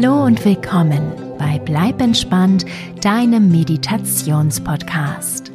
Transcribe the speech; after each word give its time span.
Hallo 0.00 0.26
und 0.26 0.44
willkommen 0.44 1.12
bei 1.40 1.58
Bleib 1.58 2.00
entspannt, 2.00 2.64
deinem 3.00 3.50
Meditationspodcast. 3.50 5.50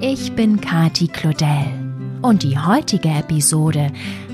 Ich 0.00 0.34
bin 0.34 0.60
Kati 0.60 1.06
Claudel 1.06 1.68
und 2.20 2.42
die 2.42 2.58
heutige 2.58 3.10
Episode 3.10 3.92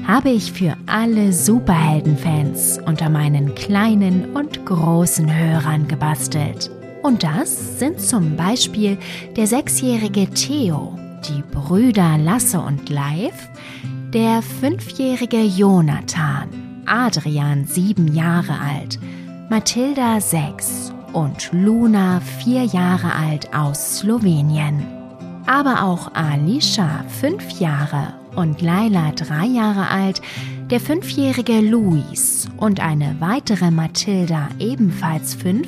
habe 0.08 0.30
ich 0.30 0.50
für 0.50 0.78
alle 0.86 1.34
Superheldenfans 1.34 2.78
unter 2.86 3.10
meinen 3.10 3.54
kleinen 3.54 4.34
und 4.34 4.64
großen 4.64 5.30
Hörern 5.30 5.86
gebastelt. 5.86 6.70
Und 7.02 7.22
das 7.22 7.78
sind 7.78 8.00
zum 8.00 8.36
Beispiel 8.36 8.96
der 9.36 9.46
sechsjährige 9.46 10.30
Theo, 10.30 10.98
die 11.28 11.42
Brüder 11.54 12.16
Lasse 12.16 12.60
und 12.60 12.88
Leif, 12.88 13.50
der 14.14 14.40
fünfjährige 14.40 15.42
Jonathan, 15.42 16.48
Adrian 16.86 17.66
sieben 17.66 18.14
Jahre 18.14 18.58
alt, 18.58 18.98
Mathilda 19.50 20.20
sechs 20.20 20.92
und 21.12 21.50
Luna 21.50 22.20
vier 22.20 22.62
Jahre 22.62 23.12
alt 23.12 23.52
aus 23.52 23.98
Slowenien. 23.98 24.86
Aber 25.44 25.82
auch 25.82 26.14
Alicia 26.14 27.04
fünf 27.08 27.58
Jahre 27.58 28.14
und 28.36 28.62
Laila 28.62 29.10
drei 29.10 29.46
Jahre 29.46 29.88
alt, 29.88 30.22
der 30.70 30.78
fünfjährige 30.78 31.62
Luis 31.62 32.48
und 32.58 32.78
eine 32.78 33.16
weitere 33.18 33.72
Mathilda 33.72 34.50
ebenfalls 34.60 35.34
fünf 35.34 35.66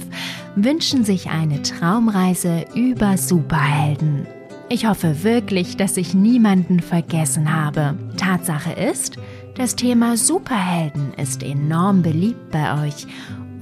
wünschen 0.54 1.04
sich 1.04 1.30
eine 1.30 1.60
Traumreise 1.62 2.64
über 2.76 3.18
Superhelden. 3.18 4.28
Ich 4.68 4.86
hoffe 4.86 5.24
wirklich, 5.24 5.76
dass 5.76 5.96
ich 5.96 6.14
niemanden 6.14 6.78
vergessen 6.78 7.52
habe. 7.52 7.96
Tatsache 8.16 8.74
ist, 8.74 9.16
das 9.56 9.74
Thema 9.74 10.16
Superhelden 10.16 11.12
ist 11.14 11.42
enorm 11.42 12.00
beliebt 12.00 12.52
bei 12.52 12.86
euch 12.86 13.08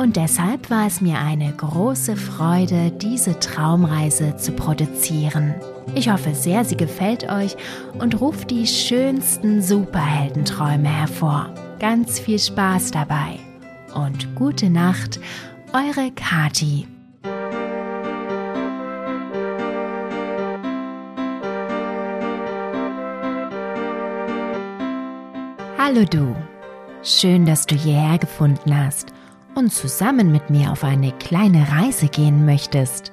und 0.00 0.16
deshalb 0.16 0.70
war 0.70 0.86
es 0.86 1.02
mir 1.02 1.18
eine 1.18 1.52
große 1.52 2.16
Freude, 2.16 2.90
diese 2.90 3.38
Traumreise 3.38 4.34
zu 4.38 4.52
produzieren. 4.52 5.54
Ich 5.94 6.08
hoffe 6.08 6.34
sehr, 6.34 6.64
sie 6.64 6.78
gefällt 6.78 7.30
euch 7.30 7.54
und 7.98 8.18
ruft 8.18 8.50
die 8.50 8.66
schönsten 8.66 9.60
Superheldenträume 9.60 10.88
hervor. 10.88 11.52
Ganz 11.80 12.18
viel 12.18 12.38
Spaß 12.38 12.92
dabei 12.92 13.40
und 13.94 14.34
gute 14.36 14.70
Nacht, 14.70 15.20
eure 15.74 16.10
Kati. 16.12 16.88
Hallo 25.76 26.06
du, 26.10 26.34
schön, 27.02 27.44
dass 27.44 27.66
du 27.66 27.74
hierher 27.74 28.16
gefunden 28.16 28.74
hast 28.74 29.12
und 29.54 29.72
zusammen 29.72 30.30
mit 30.32 30.50
mir 30.50 30.72
auf 30.72 30.84
eine 30.84 31.12
kleine 31.12 31.66
Reise 31.70 32.08
gehen 32.08 32.44
möchtest. 32.44 33.12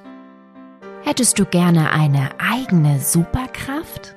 Hättest 1.04 1.38
du 1.38 1.44
gerne 1.44 1.92
eine 1.92 2.30
eigene 2.38 3.00
Superkraft? 3.00 4.14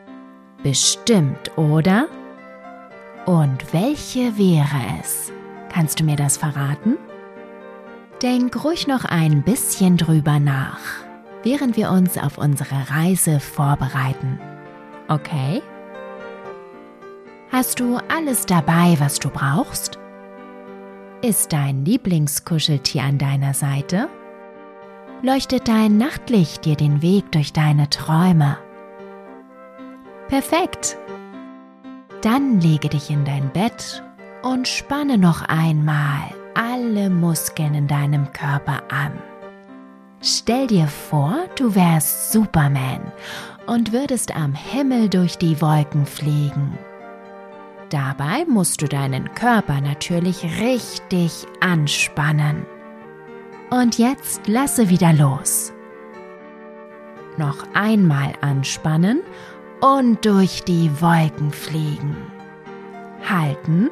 Bestimmt, 0.63 1.57
oder? 1.57 2.07
Und 3.25 3.73
welche 3.73 4.37
wäre 4.37 4.99
es? 4.99 5.31
Kannst 5.71 5.99
du 5.99 6.03
mir 6.03 6.15
das 6.15 6.37
verraten? 6.37 6.97
Denk 8.21 8.63
ruhig 8.63 8.87
noch 8.87 9.05
ein 9.05 9.43
bisschen 9.43 9.97
drüber 9.97 10.39
nach, 10.39 10.79
während 11.43 11.77
wir 11.77 11.91
uns 11.91 12.17
auf 12.17 12.37
unsere 12.37 12.89
Reise 12.89 13.39
vorbereiten. 13.39 14.39
Okay? 15.07 15.61
Hast 17.51 17.79
du 17.79 17.97
alles 18.07 18.45
dabei, 18.45 18.95
was 18.99 19.19
du 19.19 19.29
brauchst? 19.29 20.00
Ist 21.23 21.53
dein 21.53 21.85
Lieblingskuscheltier 21.85 23.03
an 23.03 23.19
deiner 23.19 23.53
Seite? 23.53 24.09
Leuchtet 25.21 25.67
dein 25.67 25.97
Nachtlicht 25.97 26.65
dir 26.65 26.75
den 26.75 27.03
Weg 27.03 27.31
durch 27.31 27.53
deine 27.53 27.91
Träume? 27.91 28.57
Perfekt! 30.29 30.97
Dann 32.23 32.59
lege 32.59 32.89
dich 32.89 33.11
in 33.11 33.23
dein 33.23 33.51
Bett 33.51 34.01
und 34.41 34.67
spanne 34.67 35.19
noch 35.19 35.43
einmal 35.43 36.23
alle 36.55 37.11
Muskeln 37.11 37.75
in 37.75 37.87
deinem 37.87 38.33
Körper 38.33 38.81
an. 38.89 39.13
Stell 40.23 40.65
dir 40.65 40.87
vor, 40.87 41.35
du 41.55 41.75
wärst 41.75 42.31
Superman 42.31 43.11
und 43.67 43.93
würdest 43.93 44.35
am 44.35 44.55
Himmel 44.55 45.07
durch 45.07 45.37
die 45.37 45.61
Wolken 45.61 46.07
fliegen. 46.07 46.79
Dabei 47.91 48.45
musst 48.47 48.81
du 48.81 48.87
deinen 48.87 49.33
Körper 49.33 49.81
natürlich 49.81 50.45
richtig 50.61 51.45
anspannen. 51.59 52.65
Und 53.69 53.97
jetzt 53.97 54.47
lasse 54.47 54.87
wieder 54.87 55.11
los. 55.11 55.73
Noch 57.35 57.67
einmal 57.73 58.31
anspannen 58.39 59.19
und 59.81 60.25
durch 60.25 60.63
die 60.63 60.89
Wolken 61.01 61.51
fliegen. 61.51 62.15
Halten 63.29 63.89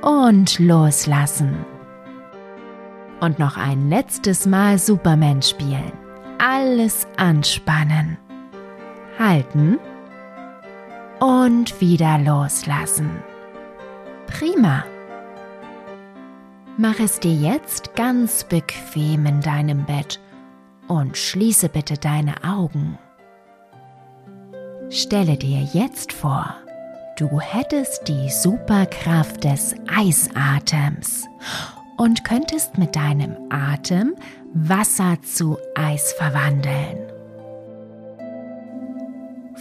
und 0.00 0.60
loslassen. 0.60 1.64
Und 3.20 3.40
noch 3.40 3.56
ein 3.56 3.88
letztes 3.88 4.46
Mal 4.46 4.78
Superman 4.78 5.42
spielen. 5.42 5.92
Alles 6.38 7.08
anspannen. 7.16 8.18
Halten 9.18 9.80
und 11.22 11.80
wieder 11.80 12.18
loslassen. 12.18 13.22
Prima. 14.26 14.84
Mach 16.76 16.98
es 16.98 17.20
dir 17.20 17.32
jetzt 17.32 17.94
ganz 17.94 18.42
bequem 18.42 19.26
in 19.26 19.40
deinem 19.40 19.84
Bett 19.84 20.18
und 20.88 21.16
schließe 21.16 21.68
bitte 21.68 21.94
deine 21.94 22.34
Augen. 22.42 22.98
Stelle 24.90 25.36
dir 25.36 25.60
jetzt 25.72 26.12
vor, 26.12 26.56
du 27.16 27.38
hättest 27.38 28.08
die 28.08 28.28
Superkraft 28.28 29.44
des 29.44 29.76
Eisatems 29.94 31.28
und 31.98 32.24
könntest 32.24 32.78
mit 32.78 32.96
deinem 32.96 33.36
Atem 33.48 34.16
Wasser 34.54 35.18
zu 35.22 35.56
Eis 35.76 36.14
verwandeln. 36.14 36.98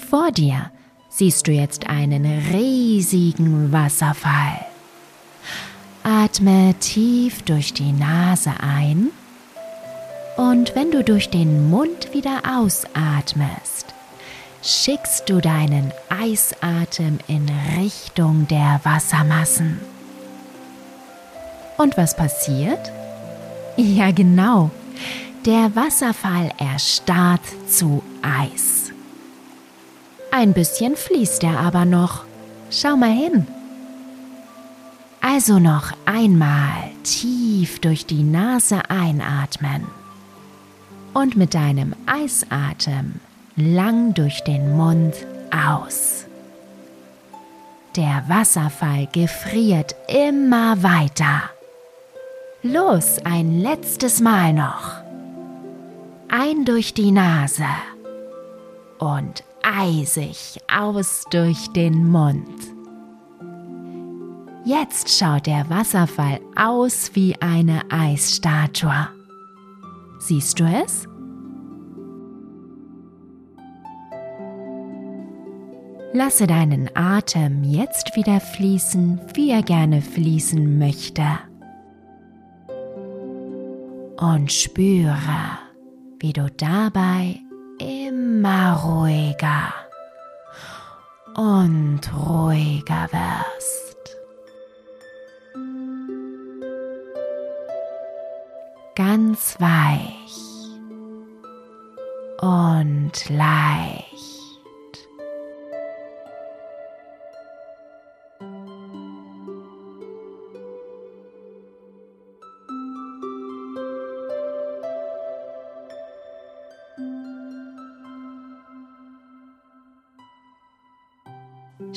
Vor 0.09 0.31
dir 0.31 0.71
siehst 1.11 1.47
du 1.47 1.51
jetzt 1.51 1.87
einen 1.87 2.25
riesigen 2.51 3.71
Wasserfall. 3.71 4.65
Atme 6.03 6.73
tief 6.79 7.43
durch 7.43 7.73
die 7.73 7.91
Nase 7.91 8.53
ein 8.59 9.11
und 10.37 10.73
wenn 10.75 10.89
du 10.89 11.03
durch 11.03 11.29
den 11.29 11.69
Mund 11.69 12.13
wieder 12.13 12.41
ausatmest, 12.57 13.93
schickst 14.63 15.29
du 15.29 15.41
deinen 15.41 15.91
Eisatem 16.09 17.19
in 17.27 17.47
Richtung 17.77 18.47
der 18.47 18.79
Wassermassen. 18.83 19.79
Und 21.77 21.97
was 21.97 22.15
passiert? 22.15 22.91
Ja 23.77 24.11
genau, 24.11 24.71
der 25.45 25.75
Wasserfall 25.75 26.51
erstarrt 26.57 27.41
zu 27.67 28.01
Eis. 28.21 28.80
Ein 30.31 30.53
bisschen 30.53 30.95
fließt 30.95 31.43
er 31.43 31.59
aber 31.59 31.85
noch. 31.85 32.23
Schau 32.69 32.95
mal 32.95 33.11
hin. 33.11 33.45
Also 35.19 35.59
noch 35.59 35.91
einmal 36.05 36.89
tief 37.03 37.79
durch 37.79 38.05
die 38.05 38.23
Nase 38.23 38.89
einatmen 38.89 39.85
und 41.13 41.35
mit 41.35 41.53
deinem 41.53 41.93
Eisatem 42.05 43.19
lang 43.55 44.13
durch 44.13 44.41
den 44.43 44.75
Mund 44.75 45.13
aus. 45.51 46.25
Der 47.95 48.23
Wasserfall 48.27 49.07
gefriert 49.11 49.95
immer 50.07 50.81
weiter. 50.81 51.49
Los, 52.63 53.19
ein 53.25 53.59
letztes 53.59 54.21
Mal 54.21 54.53
noch. 54.53 55.01
Ein 56.29 56.63
durch 56.63 56.93
die 56.93 57.11
Nase 57.11 57.65
und 58.97 59.43
eisig 59.63 60.59
aus 60.71 61.23
durch 61.31 61.67
den 61.69 62.09
Mund. 62.09 62.47
Jetzt 64.63 65.09
schaut 65.09 65.47
der 65.47 65.67
Wasserfall 65.69 66.39
aus 66.55 67.11
wie 67.13 67.35
eine 67.41 67.81
Eisstatue. 67.89 69.07
Siehst 70.19 70.59
du 70.59 70.65
es? 70.65 71.07
Lasse 76.13 76.45
deinen 76.45 76.89
Atem 76.93 77.63
jetzt 77.63 78.15
wieder 78.15 78.39
fließen, 78.39 79.19
wie 79.33 79.49
er 79.49 79.63
gerne 79.63 80.01
fließen 80.01 80.77
möchte. 80.77 81.23
Und 84.17 84.51
spüre, 84.51 85.17
wie 86.19 86.33
du 86.33 86.51
dabei 86.51 87.39
immer 88.31 88.77
ruhiger 88.77 89.73
und 91.35 92.01
ruhiger 92.13 93.09
wirst. 93.11 94.17
Ganz 98.95 99.59
weich 99.59 100.37
und 102.39 103.29
leicht. 103.29 104.30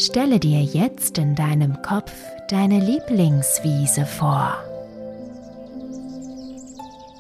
Stelle 0.04 0.38
dir 0.38 0.62
jetzt 0.62 1.16
in 1.16 1.34
deinem 1.34 1.80
Kopf 1.80 2.12
deine 2.50 2.78
Lieblingswiese 2.78 4.04
vor. 4.04 4.54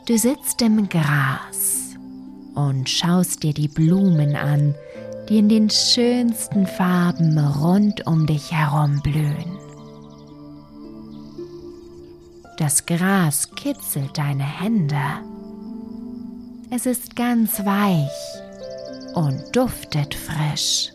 Du 0.06 0.18
sitzt 0.18 0.60
im 0.60 0.86
Gras 0.90 1.96
und 2.54 2.90
schaust 2.90 3.42
dir 3.42 3.54
die 3.54 3.68
Blumen 3.68 4.36
an, 4.36 4.74
die 5.30 5.38
in 5.38 5.48
den 5.48 5.70
schönsten 5.70 6.66
Farben 6.66 7.38
rund 7.38 8.06
um 8.06 8.26
dich 8.26 8.52
herum 8.52 9.00
blühen. 9.02 9.58
Das 12.58 12.84
Gras 12.84 13.48
kitzelt 13.56 14.18
deine 14.18 14.44
Hände. 14.44 15.00
Es 16.70 16.84
ist 16.84 17.16
ganz 17.16 17.64
weich 17.64 18.10
und 19.14 19.42
duftet 19.56 20.14
frisch. 20.14 20.93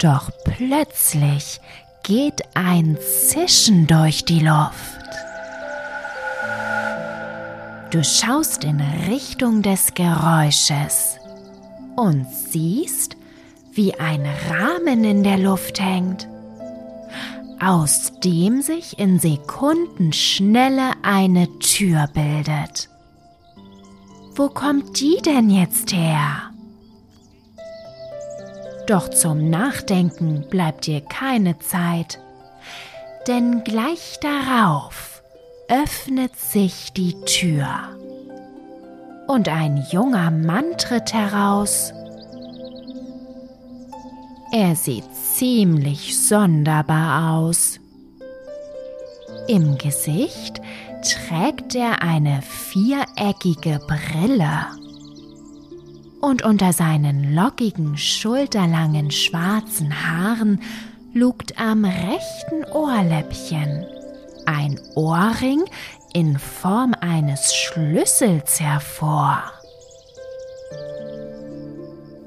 Doch 0.00 0.30
plötzlich 0.44 1.60
geht 2.02 2.40
ein 2.54 2.96
Zischen 3.28 3.86
durch 3.86 4.24
die 4.24 4.40
Luft. 4.40 4.98
Du 7.90 8.02
schaust 8.02 8.64
in 8.64 8.80
Richtung 9.08 9.60
des 9.62 9.92
Geräusches 9.92 11.16
und 11.96 12.26
siehst, 12.32 13.16
wie 13.72 13.94
ein 13.94 14.26
Rahmen 14.48 15.04
in 15.04 15.22
der 15.22 15.36
Luft 15.36 15.80
hängt, 15.80 16.26
aus 17.60 18.12
dem 18.24 18.62
sich 18.62 18.98
in 18.98 19.18
Sekundenschnelle 19.18 20.92
eine 21.02 21.46
Tür 21.58 22.08
bildet. 22.14 22.88
Wo 24.34 24.48
kommt 24.48 24.98
die 24.98 25.18
denn 25.22 25.50
jetzt 25.50 25.92
her? 25.92 26.49
Doch 28.90 29.08
zum 29.08 29.50
Nachdenken 29.50 30.48
bleibt 30.50 30.88
dir 30.88 31.00
keine 31.00 31.56
Zeit, 31.60 32.18
denn 33.28 33.62
gleich 33.62 34.18
darauf 34.20 35.22
öffnet 35.68 36.34
sich 36.34 36.92
die 36.92 37.14
Tür 37.20 37.68
und 39.28 39.48
ein 39.48 39.86
junger 39.92 40.32
Mann 40.32 40.76
tritt 40.76 41.12
heraus. 41.12 41.92
Er 44.50 44.74
sieht 44.74 45.04
ziemlich 45.14 46.18
sonderbar 46.18 47.36
aus. 47.38 47.78
Im 49.46 49.78
Gesicht 49.78 50.60
trägt 51.02 51.76
er 51.76 52.02
eine 52.02 52.42
viereckige 52.42 53.78
Brille 53.86 54.79
und 56.20 56.42
unter 56.42 56.72
seinen 56.72 57.34
lockigen, 57.34 57.96
schulterlangen 57.96 59.10
schwarzen 59.10 60.06
Haaren 60.06 60.60
lugt 61.12 61.58
am 61.58 61.84
rechten 61.84 62.64
Ohrläppchen 62.72 63.86
ein 64.46 64.80
Ohrring 64.94 65.64
in 66.12 66.38
Form 66.38 66.94
eines 67.00 67.54
Schlüssels 67.54 68.60
hervor. 68.60 69.42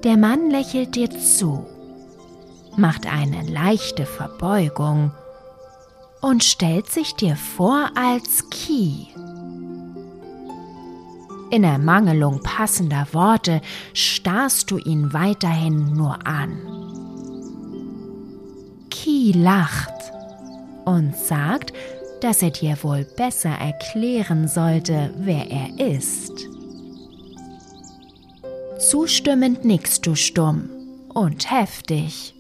Der 0.04 0.18
Mann 0.18 0.50
lächelt 0.50 0.96
dir 0.96 1.10
zu, 1.10 1.66
macht 2.76 3.06
eine 3.06 3.50
leichte 3.50 4.06
Verbeugung 4.06 5.12
und 6.22 6.44
stellt 6.44 6.90
sich 6.90 7.16
dir 7.16 7.36
vor 7.36 7.90
als 7.96 8.50
Key 8.50 9.08
in 11.54 11.64
Ermangelung 11.64 12.42
passender 12.42 13.06
Worte 13.12 13.62
starrst 13.94 14.72
du 14.72 14.80
ihn 14.80 15.14
weiterhin 15.14 15.94
nur 15.94 16.26
an. 16.26 16.58
Ki 18.90 19.34
lacht 19.34 19.94
und 20.86 21.16
sagt, 21.16 21.72
dass 22.22 22.42
er 22.42 22.50
dir 22.50 22.76
wohl 22.82 23.06
besser 23.06 23.52
erklären 23.52 24.48
sollte, 24.48 25.14
wer 25.16 25.46
er 25.52 25.96
ist. 25.96 26.32
Zustimmend 28.80 29.64
nickst 29.64 30.08
du 30.08 30.16
stumm 30.16 30.72
und 31.14 31.52
heftig. 31.52 32.34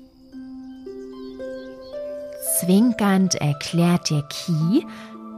Zwinkernd 2.59 3.35
erklärt 3.35 4.09
dir 4.09 4.23
Ki, 4.23 4.87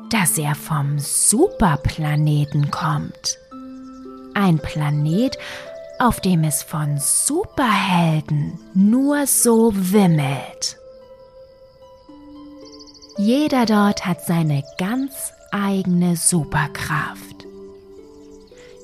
dass 0.10 0.38
er 0.38 0.56
vom 0.56 0.98
Superplaneten 0.98 2.72
kommt 2.72 3.38
ein 4.36 4.60
Planet, 4.60 5.38
auf 5.98 6.20
dem 6.20 6.44
es 6.44 6.62
von 6.62 6.98
Superhelden 7.00 8.60
nur 8.74 9.26
so 9.26 9.72
wimmelt. 9.74 10.78
Jeder 13.18 13.66
dort 13.66 14.06
hat 14.06 14.26
seine 14.26 14.64
ganz 14.78 15.32
eigene 15.52 16.18
Superkraft. 16.18 17.46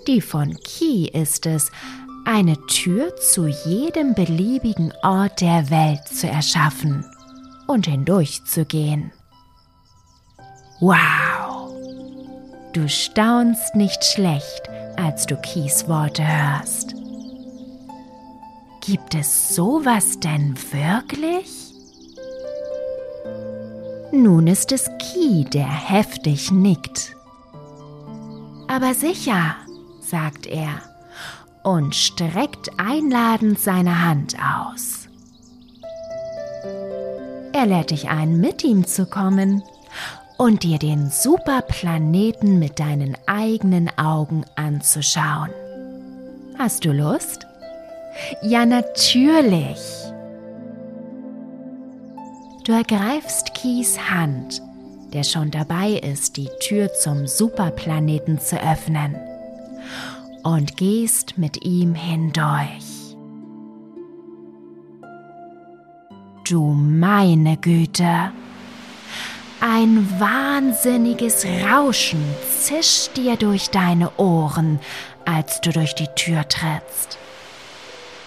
Die 0.08 0.22
von 0.22 0.58
Ki 0.64 1.10
ist 1.10 1.46
es, 1.46 1.70
eine 2.26 2.56
Tür 2.68 3.16
zu 3.18 3.48
jedem 3.48 4.14
beliebigen 4.14 4.94
Ort 5.04 5.42
der 5.42 5.70
Welt 5.70 6.08
zu 6.08 6.28
erschaffen 6.28 7.06
und 7.68 7.88
hindurchzugehen. 7.88 9.12
Wow! 10.80 11.72
Du 12.74 12.88
staunst 12.88 13.76
nicht 13.76 14.04
schlecht, 14.06 14.70
als 14.98 15.26
du 15.26 15.36
Kies 15.38 15.88
Worte 15.88 16.24
hörst. 16.26 16.96
Gibt 18.82 19.16
es 19.16 19.56
sowas 19.56 20.20
denn 20.20 20.56
wirklich? 20.72 21.74
Nun 24.12 24.48
ist 24.48 24.72
es 24.72 24.90
Ki, 25.00 25.46
der 25.46 25.68
heftig 25.68 26.52
nickt. 26.52 27.16
Aber 28.68 28.94
sicher, 28.94 29.56
sagt 30.02 30.48
er 30.48 30.82
und 31.64 31.96
streckt 31.96 32.70
einladend 32.78 33.60
seine 33.60 34.04
Hand 34.04 34.36
aus. 34.36 35.08
Er 37.54 37.66
lädt 37.66 37.92
dich 37.92 38.10
ein, 38.10 38.40
mit 38.40 38.64
ihm 38.64 38.88
zu 38.88 39.06
kommen 39.06 39.62
und 40.42 40.64
dir 40.64 40.80
den 40.80 41.12
Superplaneten 41.12 42.58
mit 42.58 42.80
deinen 42.80 43.16
eigenen 43.28 43.96
Augen 44.00 44.44
anzuschauen. 44.56 45.52
Hast 46.58 46.84
du 46.84 46.92
Lust? 46.92 47.46
Ja, 48.42 48.66
natürlich. 48.66 49.78
Du 52.64 52.72
ergreifst 52.72 53.54
Kies 53.54 54.00
Hand, 54.10 54.64
der 55.14 55.24
schon 55.26 55.52
dabei 55.52 55.92
ist, 55.92 56.38
die 56.38 56.50
Tür 56.60 56.92
zum 56.92 57.28
Superplaneten 57.28 58.40
zu 58.40 58.60
öffnen, 58.60 59.16
und 60.42 60.76
gehst 60.76 61.38
mit 61.38 61.64
ihm 61.64 61.94
hindurch. 61.94 63.16
Du 66.46 66.64
meine 66.74 67.58
Güte! 67.58 68.32
Ein 69.64 70.20
wahnsinniges 70.20 71.46
Rauschen 71.46 72.24
zischt 72.60 73.16
dir 73.16 73.36
durch 73.36 73.70
deine 73.70 74.10
Ohren, 74.18 74.80
als 75.24 75.62
du 75.62 75.72
durch 75.72 75.94
die 75.94 76.08
Tür 76.16 76.48
trittst. 76.50 77.20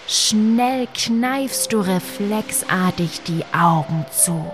Schnell 0.07 0.87
kneifst 0.93 1.73
du 1.73 1.81
reflexartig 1.81 3.21
die 3.23 3.43
Augen 3.53 4.05
zu. 4.11 4.49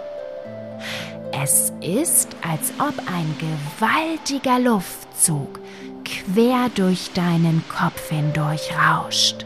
Es 1.32 1.72
ist, 1.82 2.30
als 2.42 2.74
ob 2.80 2.98
ein 3.14 3.36
gewaltiger 3.38 4.58
Luftzug 4.58 5.60
quer 6.04 6.70
durch 6.74 7.12
deinen 7.14 7.64
Kopf 7.70 8.10
hindurch 8.10 8.72
rauscht. 8.76 9.46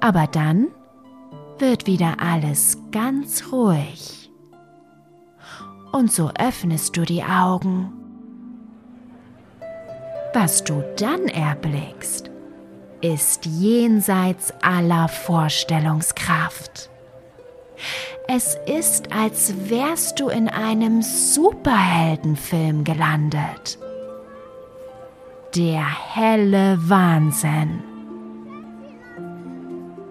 Aber 0.00 0.26
dann 0.26 0.68
wird 1.58 1.86
wieder 1.86 2.16
alles 2.18 2.78
ganz 2.90 3.44
ruhig. 3.52 4.21
Und 5.92 6.10
so 6.10 6.30
öffnest 6.38 6.96
du 6.96 7.02
die 7.02 7.22
Augen. 7.22 7.92
Was 10.34 10.64
du 10.64 10.82
dann 10.96 11.28
erblickst, 11.28 12.30
ist 13.02 13.44
jenseits 13.44 14.54
aller 14.62 15.08
Vorstellungskraft. 15.08 16.88
Es 18.28 18.56
ist, 18.66 19.12
als 19.12 19.68
wärst 19.68 20.20
du 20.20 20.28
in 20.28 20.48
einem 20.48 21.02
Superheldenfilm 21.02 22.84
gelandet. 22.84 23.78
Der 25.54 25.84
helle 26.14 26.78
Wahnsinn. 26.88 27.82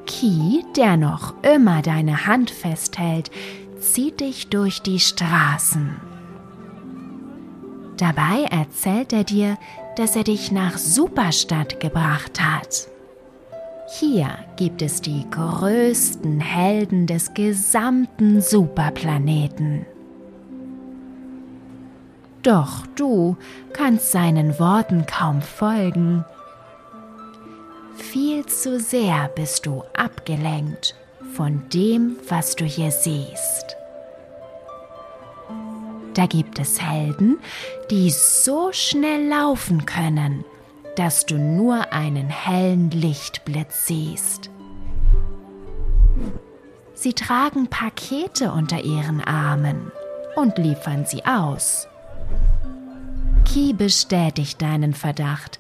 Ki, 0.06 0.64
der 0.76 0.98
noch 0.98 1.34
immer 1.42 1.82
deine 1.82 2.28
Hand 2.28 2.52
festhält, 2.52 3.32
zieht 3.82 4.20
dich 4.20 4.50
durch 4.50 4.82
die 4.82 5.00
Straßen. 5.00 6.00
Dabei 7.98 8.46
erzählt 8.50 9.12
er 9.14 9.24
dir, 9.24 9.58
dass 9.96 10.16
er 10.16 10.24
dich 10.24 10.52
nach 10.52 10.78
Superstadt 10.78 11.80
gebracht 11.80 12.40
hat. 12.42 12.88
Hier 14.00 14.30
gibt 14.56 14.82
es 14.82 15.02
die 15.02 15.26
größten 15.30 16.40
Helden 16.40 17.08
des 17.08 17.34
gesamten 17.34 18.42
Superplaneten. 18.42 19.86
Doch 22.44 22.88
du 22.96 23.36
kannst 23.74 24.12
seinen 24.12 24.58
Worten 24.58 25.06
kaum 25.06 25.42
folgen. 25.42 26.24
Viel 27.96 28.46
zu 28.46 28.80
sehr 28.80 29.30
bist 29.36 29.66
du 29.66 29.84
abgelenkt 29.96 30.96
von 31.36 31.64
dem, 31.70 32.18
was 32.28 32.56
du 32.56 32.66
hier 32.66 32.92
siehst. 32.92 33.78
Da 36.14 36.26
gibt 36.26 36.60
es 36.60 36.82
Helden, 36.82 37.40
die 37.90 38.10
so 38.10 38.72
schnell 38.74 39.28
laufen 39.28 39.86
können, 39.86 40.44
dass 40.96 41.26
du 41.26 41.38
nur 41.38 41.94
einen 41.94 42.30
hellen 42.30 42.92
Lichtblitz 42.92 43.88
siehst. 43.88 44.50
Sie 46.94 47.14
tragen 47.14 47.68
Pakete 47.68 48.52
unter 48.52 48.84
ihren 48.84 49.22
Armen 49.22 49.92
und 50.36 50.58
liefern 50.58 51.06
sie 51.06 51.26
aus. 51.26 51.88
Ki 53.46 53.74
bestätigt 53.74 54.62
deinen 54.62 54.94
Verdacht 54.94 55.60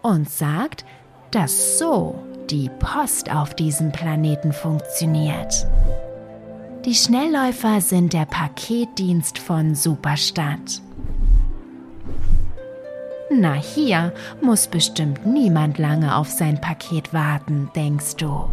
und 0.00 0.30
sagt, 0.30 0.84
dass 1.30 1.78
so 1.78 2.22
die 2.50 2.70
Post 2.78 3.30
auf 3.30 3.54
diesem 3.54 3.92
Planeten 3.92 4.52
funktioniert. 4.52 5.66
Die 6.84 6.94
Schnellläufer 6.94 7.80
sind 7.80 8.12
der 8.12 8.24
Paketdienst 8.24 9.38
von 9.38 9.74
Superstadt. 9.74 10.80
Na 13.30 13.52
hier 13.52 14.14
muss 14.40 14.68
bestimmt 14.68 15.26
niemand 15.26 15.78
lange 15.78 16.16
auf 16.16 16.28
sein 16.30 16.60
Paket 16.60 17.12
warten, 17.12 17.70
denkst 17.76 18.16
du 18.16 18.48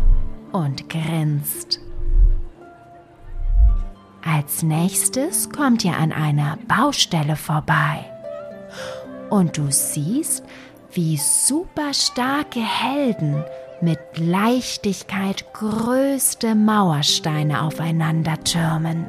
und 0.52 0.90
grinst. 0.90 1.80
Als 4.24 4.64
nächstes 4.64 5.50
kommt 5.50 5.86
ihr 5.86 5.96
an 5.96 6.12
einer 6.12 6.58
Baustelle 6.68 7.36
vorbei 7.36 8.06
und 9.30 9.58
du 9.58 9.72
siehst, 9.72 10.44
wie 10.92 11.18
super 11.18 11.94
starke 11.94 12.60
Helden 12.60 13.44
mit 13.82 14.00
Leichtigkeit 14.18 15.46
größte 15.54 16.56
Mauersteine 16.56 17.62
aufeinander 17.64 18.44
türmen. 18.44 19.06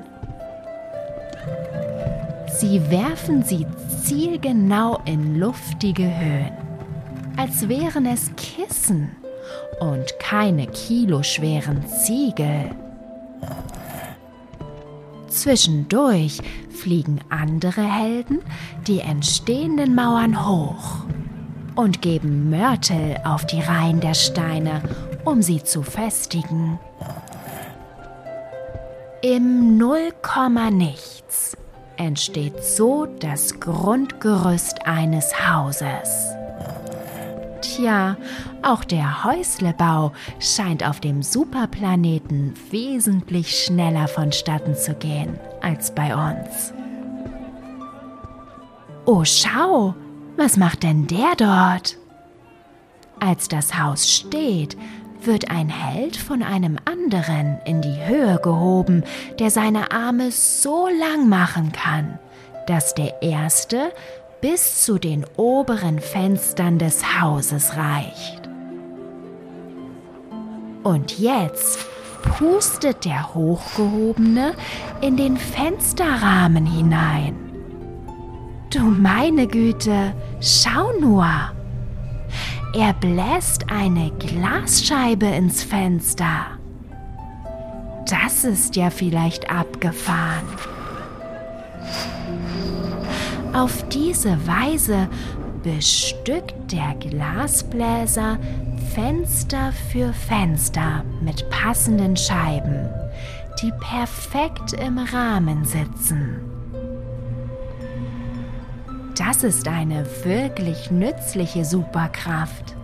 Sie 2.59 2.91
werfen 2.91 3.43
sie 3.43 3.67
zielgenau 4.03 5.01
in 5.05 5.39
luftige 5.39 6.05
Höhen, 6.05 6.53
als 7.37 7.69
wären 7.69 8.07
es 8.07 8.31
Kissen 8.37 9.11
und 9.81 10.19
keine 10.19 10.67
kiloschweren 10.67 11.85
Ziegel. 11.87 12.71
Zwischendurch 15.29 16.41
fliegen 16.71 17.21
andere 17.29 17.83
Helden 17.83 18.41
die 18.87 19.01
entstehenden 19.01 19.95
Mauern 19.95 20.47
hoch 20.47 21.05
und 21.77 22.03
geben 22.03 22.51
Mörtel 22.51 23.21
auf 23.25 23.47
die 23.47 23.61
Reihen 23.61 24.01
der 24.01 24.15
Steine, 24.15 24.83
um 25.25 25.43
sie 25.43 25.63
zu 25.63 25.83
festigen. 25.83 26.81
Im 29.23 29.77
Nullkomma 29.77 30.71
nichts 30.71 31.57
entsteht 31.97 32.63
so 32.63 33.07
das 33.07 33.59
Grundgerüst 33.61 34.87
eines 34.87 35.49
Hauses. 35.49 36.29
Tja, 37.61 38.17
auch 38.63 38.85
der 38.85 39.25
Häuslebau 39.25 40.13
scheint 40.39 40.87
auf 40.87 41.01
dem 41.01 41.23
Superplaneten 41.23 42.55
wesentlich 42.71 43.65
schneller 43.65 44.09
vonstatten 44.09 44.75
zu 44.75 44.95
gehen 44.95 45.39
als 45.63 45.95
bei 45.95 46.15
uns. 46.15 46.73
Oh, 49.05 49.25
schau, 49.25 49.95
was 50.37 50.57
macht 50.57 50.83
denn 50.83 51.07
der 51.07 51.35
dort? 51.37 51.99
Als 53.21 53.49
das 53.49 53.79
Haus 53.79 54.11
steht, 54.11 54.77
wird 55.23 55.51
ein 55.51 55.69
Held 55.69 56.17
von 56.17 56.43
einem 56.43 56.79
anderen 56.85 57.59
in 57.65 57.83
die 57.83 58.07
Höhe 58.07 58.39
gehoben, 58.43 59.05
der 59.39 59.51
seine 59.51 59.91
Arme 59.91 60.31
so 60.31 60.89
lang 60.89 61.29
machen 61.29 61.73
kann, 61.73 62.19
dass 62.67 62.95
der 62.95 63.23
erste 63.23 63.93
bis 64.41 64.85
zu 64.85 64.99
den 64.99 65.25
oberen 65.37 65.99
Fenstern 66.01 66.79
des 66.79 67.21
Hauses 67.21 67.77
reicht. 67.77 68.49
Und 70.83 71.19
jetzt 71.19 71.79
pustet 72.23 73.05
der 73.05 73.35
Hochgehobene 73.35 74.55
in 75.01 75.17
den 75.17 75.37
Fensterrahmen 75.37 76.67
hinein. 76.67 77.46
Du 78.71 78.81
meine 78.81 79.47
Güte, 79.47 80.13
schau 80.41 80.93
nur! 81.01 81.27
Er 82.75 82.93
bläst 82.93 83.71
eine 83.71 84.11
Glasscheibe 84.19 85.27
ins 85.27 85.63
Fenster. 85.63 86.47
Das 88.09 88.45
ist 88.45 88.77
ja 88.77 88.91
vielleicht 88.91 89.51
abgefahren. 89.51 90.45
Auf 93.53 93.89
diese 93.89 94.37
Weise 94.47 95.09
bestückt 95.63 96.71
der 96.71 96.95
Glasbläser 97.01 98.39
Fenster 98.95 99.73
für 99.91 100.13
Fenster 100.13 101.03
mit 101.23 101.49
passenden 101.51 102.17
Scheiben, 102.17 102.91
die 103.63 103.73
perfekt 103.81 104.75
im 104.75 104.99
Rahmen 104.99 105.65
sitzen. 105.65 106.56
Das 109.19 109.43
ist 109.45 109.67
eine 109.67 110.05
wirklich 110.25 110.91
nützliche 110.91 111.65
Superkraft. 111.65 112.77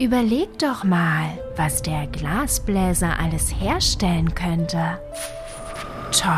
Überleg 0.00 0.58
doch 0.58 0.82
mal, 0.82 1.38
was 1.54 1.80
der 1.80 2.08
Glasbläser 2.08 3.20
alles 3.20 3.54
herstellen 3.60 4.34
könnte. 4.34 4.98
Toll. 6.10 6.32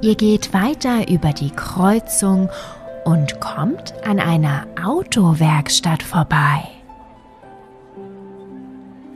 Ihr 0.00 0.14
geht 0.14 0.54
weiter 0.54 1.08
über 1.08 1.32
die 1.32 1.50
Kreuzung 1.50 2.48
und 3.04 3.40
kommt 3.40 3.94
an 4.04 4.18
einer 4.20 4.66
Autowerkstatt 4.82 6.02
vorbei. 6.02 6.62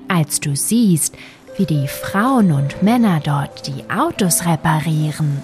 Als 0.08 0.40
du 0.40 0.54
siehst, 0.56 1.14
wie 1.56 1.66
die 1.66 1.88
Frauen 1.88 2.52
und 2.52 2.82
Männer 2.82 3.20
dort 3.20 3.66
die 3.66 3.88
Autos 3.90 4.46
reparieren, 4.46 5.42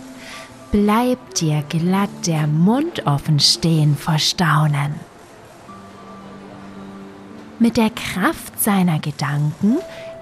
bleibt 0.70 1.40
dir 1.40 1.62
glatt 1.68 2.26
der 2.26 2.46
Mund 2.46 3.06
offen 3.06 3.40
stehen 3.40 3.96
vor 3.96 4.18
Staunen. 4.18 4.94
Mit 7.58 7.76
der 7.76 7.90
Kraft 7.90 8.60
seiner 8.60 8.98
Gedanken 8.98 9.78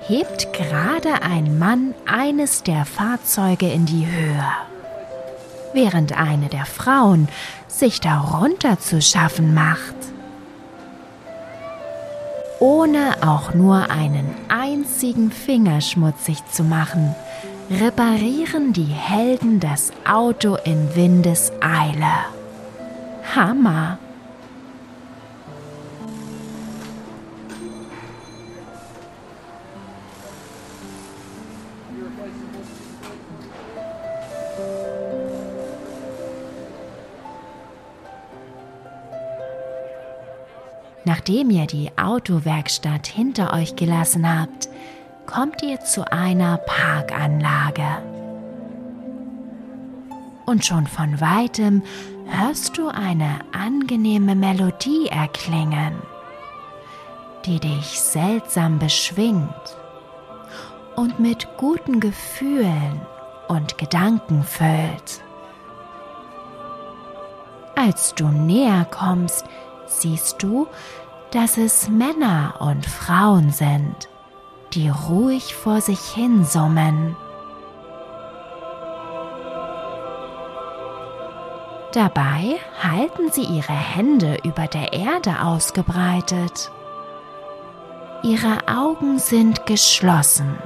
hebt 0.06 0.52
gerade 0.52 1.22
ein 1.22 1.58
Mann 1.58 1.94
eines 2.06 2.62
der 2.62 2.84
Fahrzeuge 2.84 3.70
in 3.70 3.86
die 3.86 4.06
Höhe, 4.06 4.44
während 5.72 6.16
eine 6.16 6.48
der 6.48 6.66
Frauen 6.66 7.28
sich 7.68 8.00
darunter 8.00 8.78
zu 8.78 9.00
schaffen 9.00 9.54
macht. 9.54 9.94
Ohne 12.58 13.16
auch 13.22 13.54
nur 13.54 13.90
einen 13.90 14.34
einzigen 14.48 15.30
Finger 15.30 15.80
schmutzig 15.80 16.38
zu 16.52 16.62
machen, 16.62 17.14
reparieren 17.70 18.72
die 18.72 18.84
Helden 18.84 19.60
das 19.60 19.92
Auto 20.04 20.56
in 20.64 20.94
Windeseile. 20.94 22.26
Hammer! 23.34 23.98
Nachdem 41.20 41.50
ihr 41.50 41.66
die 41.66 41.90
Autowerkstatt 41.98 43.06
hinter 43.06 43.52
euch 43.52 43.76
gelassen 43.76 44.26
habt, 44.26 44.70
kommt 45.26 45.62
ihr 45.62 45.78
zu 45.80 46.10
einer 46.10 46.56
Parkanlage. 46.56 48.02
Und 50.46 50.64
schon 50.64 50.86
von 50.86 51.20
weitem 51.20 51.82
hörst 52.24 52.78
du 52.78 52.88
eine 52.88 53.40
angenehme 53.52 54.34
Melodie 54.34 55.08
erklingen, 55.08 55.92
die 57.44 57.60
dich 57.60 58.00
seltsam 58.00 58.78
beschwingt 58.78 59.76
und 60.96 61.20
mit 61.20 61.48
guten 61.58 62.00
Gefühlen 62.00 63.02
und 63.46 63.76
Gedanken 63.76 64.42
füllt. 64.42 65.20
Als 67.76 68.14
du 68.14 68.28
näher 68.28 68.86
kommst, 68.90 69.44
siehst 69.86 70.42
du, 70.42 70.66
dass 71.32 71.56
es 71.56 71.88
Männer 71.88 72.54
und 72.58 72.84
Frauen 72.86 73.50
sind, 73.50 74.08
die 74.74 74.88
ruhig 74.88 75.54
vor 75.54 75.80
sich 75.80 76.00
hin 76.00 76.44
summen. 76.44 77.16
Dabei 81.92 82.56
halten 82.82 83.30
sie 83.32 83.42
ihre 83.42 83.72
Hände 83.72 84.38
über 84.44 84.66
der 84.66 84.92
Erde 84.92 85.42
ausgebreitet. 85.42 86.70
Ihre 88.22 88.68
Augen 88.68 89.18
sind 89.18 89.66
geschlossen. 89.66 90.56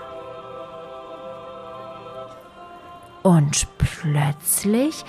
Und 3.22 3.66
plötzlich 3.78 5.04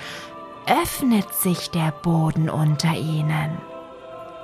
öffnet 0.67 1.33
sich 1.33 1.69
der 1.71 1.91
Boden 1.91 2.49
unter 2.49 2.93
ihnen 2.93 3.57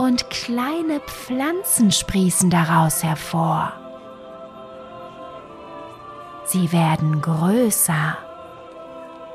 und 0.01 0.31
kleine 0.31 0.99
Pflanzen 1.01 1.91
sprießen 1.91 2.49
daraus 2.49 3.03
hervor. 3.03 3.71
Sie 6.43 6.71
werden 6.71 7.21
größer 7.21 8.17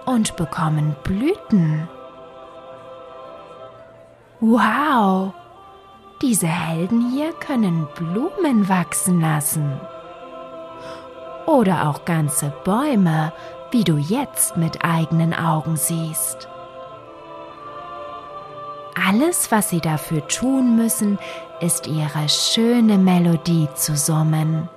und 0.06 0.34
bekommen 0.34 0.96
Blüten. 1.04 1.88
Wow! 4.40 5.34
Diese 6.20 6.48
Helden 6.48 7.12
hier 7.12 7.32
können 7.34 7.86
Blumen 7.94 8.68
wachsen 8.68 9.20
lassen. 9.20 9.80
Oder 11.46 11.88
auch 11.88 12.04
ganze 12.04 12.52
Bäume, 12.64 13.32
wie 13.70 13.84
du 13.84 13.98
jetzt 13.98 14.56
mit 14.56 14.84
eigenen 14.84 15.32
Augen 15.32 15.76
siehst. 15.76 16.48
Alles, 18.96 19.52
was 19.52 19.68
sie 19.68 19.80
dafür 19.80 20.26
tun 20.26 20.76
müssen, 20.76 21.18
ist 21.60 21.86
ihre 21.86 22.28
schöne 22.28 22.96
Melodie 22.96 23.68
zu 23.74 23.94
summen. 23.94 24.70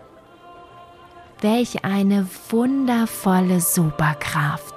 Welch 1.40 1.86
eine 1.86 2.28
wundervolle 2.50 3.62
Superkraft. 3.62 4.76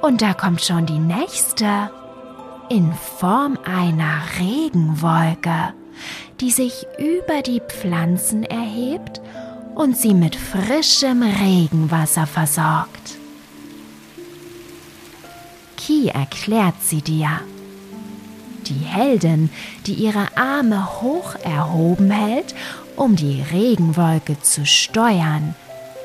Und 0.00 0.22
da 0.22 0.32
kommt 0.32 0.62
schon 0.62 0.86
die 0.86 0.98
nächste 0.98 1.90
in 2.70 2.92
Form 2.94 3.58
einer 3.64 4.22
Regenwolke, 4.40 5.74
die 6.40 6.50
sich 6.50 6.86
über 6.98 7.42
die 7.42 7.60
Pflanzen 7.60 8.44
erhebt 8.44 9.20
und 9.74 9.96
sie 9.96 10.14
mit 10.14 10.36
frischem 10.36 11.22
Regenwasser 11.22 12.26
versorgt. 12.26 13.18
Ki 15.76 16.08
erklärt 16.08 16.80
sie 16.80 17.02
dir. 17.02 17.40
Die 18.66 18.84
Heldin, 18.84 19.50
die 19.86 19.94
ihre 19.94 20.36
Arme 20.36 21.00
hoch 21.02 21.34
erhoben 21.42 22.10
hält, 22.10 22.54
um 22.96 23.16
die 23.16 23.42
Regenwolke 23.52 24.40
zu 24.40 24.64
steuern, 24.64 25.54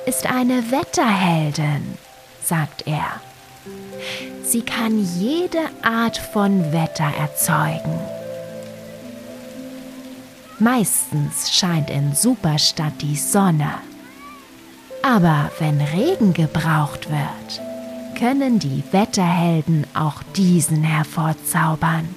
ist 0.06 0.26
eine 0.26 0.72
Wetterheldin, 0.72 1.98
sagt 2.44 2.88
er. 2.88 3.22
Sie 4.44 4.62
kann 4.62 5.06
jede 5.20 5.60
Art 5.84 6.18
von 6.18 6.72
Wetter 6.72 7.12
erzeugen. 7.20 8.17
Meistens 10.60 11.54
scheint 11.54 11.90
in 11.92 12.16
Superstadt 12.16 13.02
die 13.02 13.16
Sonne. 13.16 13.76
Aber 15.04 15.52
wenn 15.60 15.80
Regen 15.80 16.34
gebraucht 16.34 17.10
wird, 17.10 17.62
können 18.18 18.58
die 18.58 18.84
Wetterhelden 18.92 19.86
auch 19.94 20.24
diesen 20.36 20.84
hervorzaubern. 20.84 22.10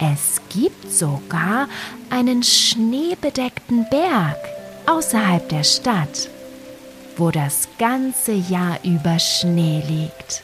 Es 0.00 0.40
gibt 0.48 0.90
sogar 0.92 1.68
einen 2.10 2.42
schneebedeckten 2.42 3.86
Berg 3.88 4.38
außerhalb 4.86 5.48
der 5.48 5.64
Stadt, 5.64 6.28
wo 7.16 7.30
das 7.30 7.68
ganze 7.78 8.32
Jahr 8.32 8.78
über 8.82 9.18
Schnee 9.20 9.82
liegt. 9.86 10.42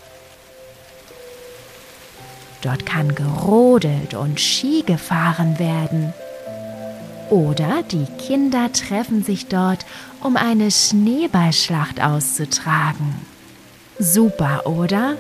Dort 2.65 2.87
kann 2.87 3.15
gerodelt 3.15 4.15
und 4.15 4.41
Ski 4.41 4.83
gefahren 4.87 5.59
werden. 5.59 6.15
Oder 7.29 7.83
die 7.83 8.07
Kinder 8.17 8.73
treffen 8.73 9.23
sich 9.23 9.49
dort, 9.49 9.85
um 10.23 10.39
eine 10.39 10.71
Schneeballschlacht 10.71 12.03
auszutragen. 12.03 13.17
Super, 13.99 14.67
oder? 14.67 15.19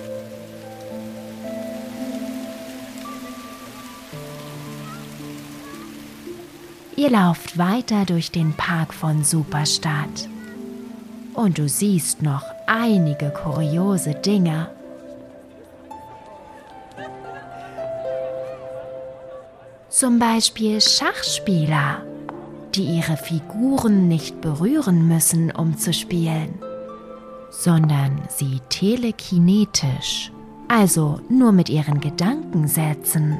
Ihr 6.96 7.10
lauft 7.10 7.58
weiter 7.58 8.06
durch 8.06 8.30
den 8.30 8.54
Park 8.54 8.94
von 8.94 9.22
Superstadt. 9.22 10.30
Und 11.34 11.58
du 11.58 11.68
siehst 11.68 12.22
noch 12.22 12.44
einige 12.66 13.28
kuriose 13.28 14.14
Dinge. 14.14 14.68
Zum 19.94 20.18
Beispiel 20.18 20.80
Schachspieler, 20.80 22.02
die 22.74 22.82
ihre 22.82 23.16
Figuren 23.16 24.08
nicht 24.08 24.40
berühren 24.40 25.06
müssen, 25.06 25.52
um 25.52 25.78
zu 25.78 25.92
spielen, 25.92 26.58
sondern 27.52 28.20
sie 28.28 28.58
telekinetisch, 28.70 30.32
also 30.66 31.20
nur 31.28 31.52
mit 31.52 31.68
ihren 31.68 32.00
Gedanken 32.00 32.66
setzen. 32.66 33.38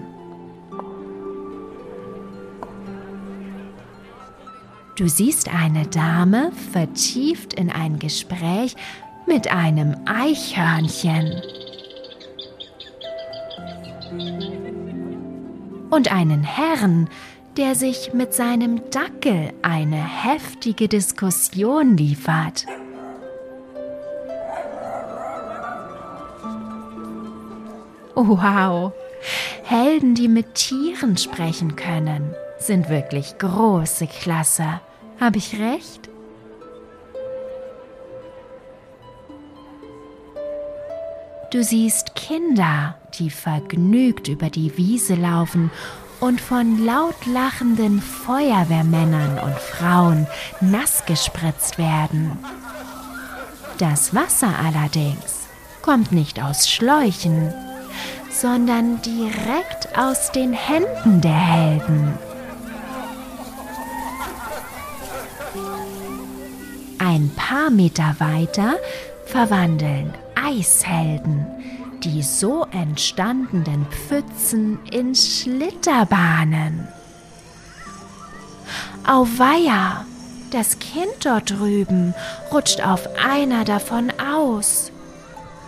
Du 4.94 5.08
siehst 5.08 5.48
eine 5.52 5.88
Dame 5.88 6.52
vertieft 6.70 7.54
in 7.54 7.68
ein 7.68 7.98
Gespräch 7.98 8.76
mit 9.26 9.50
einem 9.50 9.96
Eichhörnchen. 10.04 11.32
Und 15.94 16.10
einen 16.10 16.42
Herrn, 16.42 17.08
der 17.56 17.74
sich 17.74 18.12
mit 18.14 18.34
seinem 18.34 18.80
Dackel 18.90 19.52
eine 19.62 19.96
heftige 19.96 20.88
Diskussion 20.88 21.96
liefert. 21.96 22.66
Wow, 28.16 28.92
Helden, 29.62 30.14
die 30.14 30.28
mit 30.28 30.54
Tieren 30.54 31.16
sprechen 31.16 31.76
können 31.76 32.34
sind 32.58 32.88
wirklich 32.88 33.38
große 33.38 34.06
Klasse. 34.06 34.80
Habe 35.20 35.38
ich 35.38 35.58
recht? 35.60 36.08
Du 41.54 41.62
siehst 41.62 42.16
Kinder, 42.16 42.96
die 43.16 43.30
vergnügt 43.30 44.26
über 44.26 44.50
die 44.50 44.76
Wiese 44.76 45.14
laufen 45.14 45.70
und 46.18 46.40
von 46.40 46.84
laut 46.84 47.26
lachenden 47.26 48.02
Feuerwehrmännern 48.02 49.38
und 49.38 49.54
Frauen 49.54 50.26
nass 50.60 51.04
gespritzt 51.06 51.78
werden. 51.78 52.36
Das 53.78 54.16
Wasser 54.16 54.52
allerdings 54.64 55.46
kommt 55.80 56.10
nicht 56.10 56.42
aus 56.42 56.68
Schläuchen, 56.68 57.54
sondern 58.32 59.00
direkt 59.02 59.96
aus 59.96 60.32
den 60.32 60.52
Händen 60.52 61.20
der 61.20 61.38
Helden. 61.38 62.18
Ein 66.98 67.30
paar 67.36 67.70
Meter 67.70 68.16
weiter 68.18 68.74
verwandeln 69.26 70.14
Eishelden 70.44 71.46
die 72.04 72.22
so 72.22 72.66
entstandenen 72.70 73.86
Pfützen 73.86 74.78
in 74.90 75.14
Schlitterbahnen. 75.14 76.86
Auweia, 79.06 80.04
das 80.50 80.78
Kind 80.78 81.24
dort 81.24 81.50
drüben 81.50 82.14
rutscht 82.52 82.80
auf 82.86 83.08
einer 83.16 83.64
davon 83.64 84.12
aus. 84.20 84.92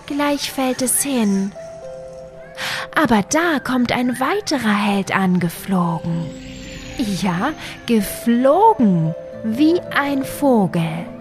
Gleich 0.07 0.53
fällt 0.53 0.83
es 0.83 1.03
hin. 1.03 1.53
Aber 2.95 3.23
da 3.23 3.59
kommt 3.61 3.93
ein 3.93 4.21
weiterer 4.21 4.75
Held 4.75 5.15
angeflogen. 5.15 6.27
Ja, 7.21 7.53
geflogen 7.87 9.15
wie 9.45 9.81
ein 9.95 10.25
Vogel 10.25 11.16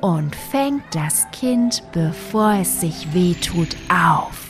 und 0.00 0.34
fängt 0.34 0.82
das 0.92 1.26
Kind, 1.32 1.82
bevor 1.92 2.54
es 2.54 2.80
sich 2.80 3.12
wehtut, 3.12 3.76
auf. 3.88 4.48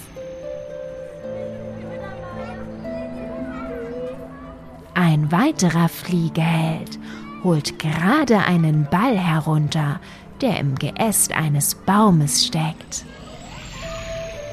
Ein 4.95 5.33
weiterer 5.33 5.89
Fliegeheld 5.89 6.99
holt 7.43 7.79
gerade 7.79 8.39
einen 8.39 8.87
Ball 8.91 9.17
herunter, 9.17 10.01
der 10.41 10.59
im 10.59 10.75
Geäst 10.77 11.33
eines 11.33 11.75
Baumes 11.75 12.47
steckt. 12.47 13.05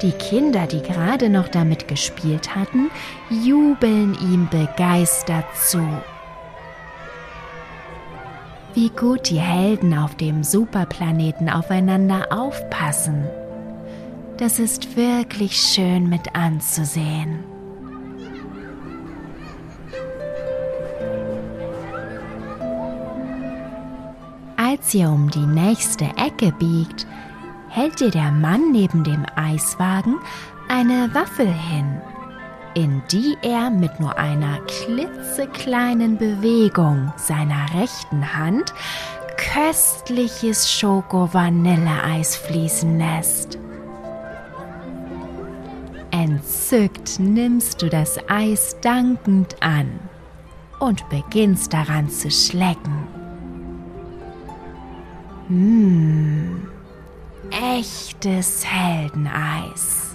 Die 0.02 0.12
Kinder, 0.12 0.66
die 0.66 0.80
gerade 0.80 1.28
noch 1.28 1.48
damit 1.48 1.88
gespielt 1.88 2.54
hatten, 2.54 2.90
jubeln 3.30 4.16
ihm 4.20 4.48
begeistert 4.48 5.46
zu 5.56 5.80
wie 8.78 8.90
gut 8.90 9.28
die 9.28 9.40
Helden 9.40 9.92
auf 9.92 10.14
dem 10.14 10.44
Superplaneten 10.44 11.48
aufeinander 11.48 12.28
aufpassen. 12.30 13.24
Das 14.36 14.60
ist 14.60 14.96
wirklich 14.96 15.56
schön 15.56 16.08
mit 16.08 16.36
anzusehen. 16.36 17.42
Als 24.56 24.94
ihr 24.94 25.08
um 25.08 25.28
die 25.28 25.40
nächste 25.40 26.04
Ecke 26.04 26.52
biegt, 26.56 27.04
hält 27.70 27.98
dir 27.98 28.12
der 28.12 28.30
Mann 28.30 28.70
neben 28.70 29.02
dem 29.02 29.26
Eiswagen 29.34 30.20
eine 30.68 31.12
Waffel 31.14 31.52
hin 31.52 32.00
in 32.78 33.02
die 33.10 33.36
er 33.42 33.70
mit 33.70 33.98
nur 33.98 34.16
einer 34.18 34.60
klitzekleinen 34.60 36.16
Bewegung 36.16 37.12
seiner 37.16 37.66
rechten 37.74 38.36
Hand 38.36 38.72
köstliches 39.36 40.70
Schoko-Vanilleeis 40.70 42.36
fließen 42.36 42.96
lässt. 42.98 43.58
Entzückt 46.12 47.18
nimmst 47.18 47.82
du 47.82 47.88
das 47.88 48.16
Eis 48.28 48.76
dankend 48.80 49.56
an 49.60 49.98
und 50.78 51.08
beginnst 51.08 51.72
daran 51.72 52.08
zu 52.08 52.30
schlecken. 52.30 53.08
Mmm, 55.48 56.68
echtes 57.50 58.64
Heldeneis 58.64 60.07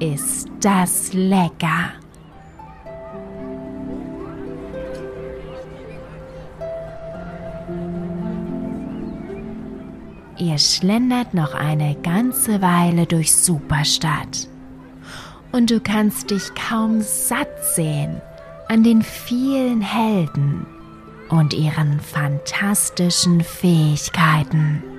ist 0.00 0.48
das 0.60 1.12
lecker. 1.12 1.92
Ihr 10.38 10.58
schlendert 10.58 11.34
noch 11.34 11.54
eine 11.54 11.96
ganze 11.96 12.62
Weile 12.62 13.06
durch 13.06 13.34
Superstadt. 13.34 14.48
Und 15.50 15.70
du 15.70 15.80
kannst 15.80 16.30
dich 16.30 16.54
kaum 16.54 17.00
satt 17.00 17.48
sehen 17.74 18.20
an 18.68 18.84
den 18.84 19.02
vielen 19.02 19.80
Helden 19.80 20.66
und 21.30 21.54
ihren 21.54 22.00
fantastischen 22.00 23.42
Fähigkeiten. 23.42 24.97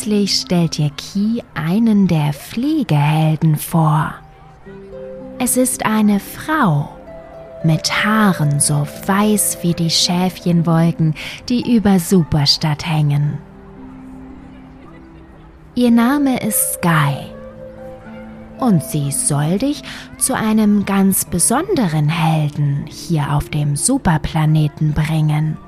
Schließlich 0.00 0.40
stellt 0.40 0.78
ihr 0.78 0.88
Ki 0.96 1.42
einen 1.52 2.08
der 2.08 2.32
Fliegehelden 2.32 3.56
vor. 3.56 4.14
Es 5.38 5.58
ist 5.58 5.84
eine 5.84 6.20
Frau 6.20 6.88
mit 7.64 7.92
Haaren 8.02 8.60
so 8.60 8.86
weiß 9.04 9.58
wie 9.60 9.74
die 9.74 9.90
Schäfchenwolken, 9.90 11.14
die 11.50 11.76
über 11.76 11.98
Superstadt 11.98 12.86
hängen. 12.86 13.36
Ihr 15.74 15.90
Name 15.90 16.40
ist 16.40 16.74
Sky 16.74 17.16
und 18.58 18.82
sie 18.82 19.12
soll 19.12 19.58
dich 19.58 19.82
zu 20.16 20.34
einem 20.34 20.86
ganz 20.86 21.26
besonderen 21.26 22.08
Helden 22.08 22.86
hier 22.88 23.34
auf 23.34 23.50
dem 23.50 23.76
Superplaneten 23.76 24.94
bringen 24.94 25.58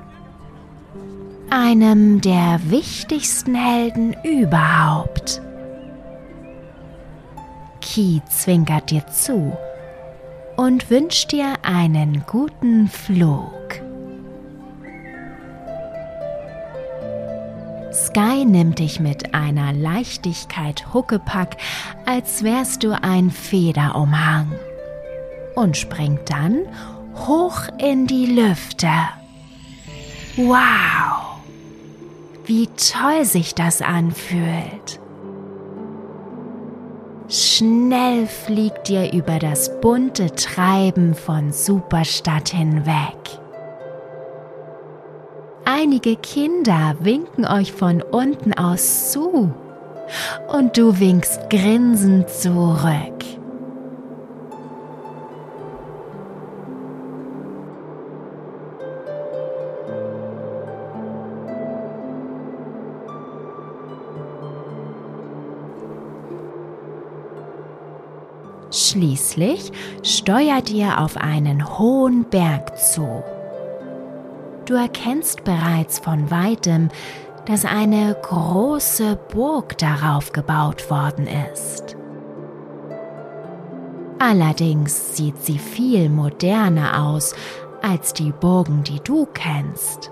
einem 1.52 2.22
der 2.22 2.58
wichtigsten 2.70 3.54
Helden 3.54 4.16
überhaupt. 4.24 5.42
Ki 7.82 8.22
zwinkert 8.30 8.90
dir 8.90 9.06
zu 9.08 9.54
und 10.56 10.88
wünscht 10.88 11.30
dir 11.30 11.56
einen 11.62 12.24
guten 12.26 12.88
Flug. 12.88 13.52
Sky 17.92 18.46
nimmt 18.46 18.78
dich 18.78 18.98
mit 18.98 19.34
einer 19.34 19.74
Leichtigkeit 19.74 20.94
Huckepack, 20.94 21.58
als 22.06 22.42
wärst 22.42 22.82
du 22.82 22.98
ein 23.02 23.30
Federumhang 23.30 24.52
und 25.54 25.76
springt 25.76 26.30
dann 26.30 26.60
hoch 27.14 27.68
in 27.76 28.06
die 28.06 28.24
Lüfte. 28.24 28.88
Wow! 30.38 31.31
Wie 32.46 32.66
toll 32.68 33.24
sich 33.24 33.54
das 33.54 33.82
anfühlt. 33.82 35.00
Schnell 37.28 38.26
fliegt 38.26 38.90
ihr 38.90 39.12
über 39.12 39.38
das 39.38 39.80
bunte 39.80 40.34
Treiben 40.34 41.14
von 41.14 41.52
Superstadt 41.52 42.50
hinweg. 42.50 43.16
Einige 45.64 46.16
Kinder 46.16 46.96
winken 47.00 47.46
euch 47.46 47.72
von 47.72 48.02
unten 48.02 48.52
aus 48.52 49.12
zu 49.12 49.54
und 50.52 50.76
du 50.76 50.98
winkst 50.98 51.48
grinsend 51.48 52.28
zurück. 52.28 53.24
Schließlich 68.92 69.72
steuert 70.02 70.70
ihr 70.70 71.00
auf 71.00 71.16
einen 71.16 71.78
hohen 71.78 72.24
Berg 72.24 72.76
zu. 72.76 73.24
Du 74.66 74.74
erkennst 74.74 75.44
bereits 75.44 75.98
von 75.98 76.30
weitem, 76.30 76.90
dass 77.46 77.64
eine 77.64 78.14
große 78.20 79.18
Burg 79.32 79.78
darauf 79.78 80.32
gebaut 80.32 80.90
worden 80.90 81.26
ist. 81.26 81.96
Allerdings 84.18 85.16
sieht 85.16 85.42
sie 85.42 85.58
viel 85.58 86.10
moderner 86.10 87.02
aus 87.06 87.34
als 87.80 88.12
die 88.12 88.30
Burgen, 88.30 88.84
die 88.84 89.00
du 89.02 89.26
kennst. 89.32 90.10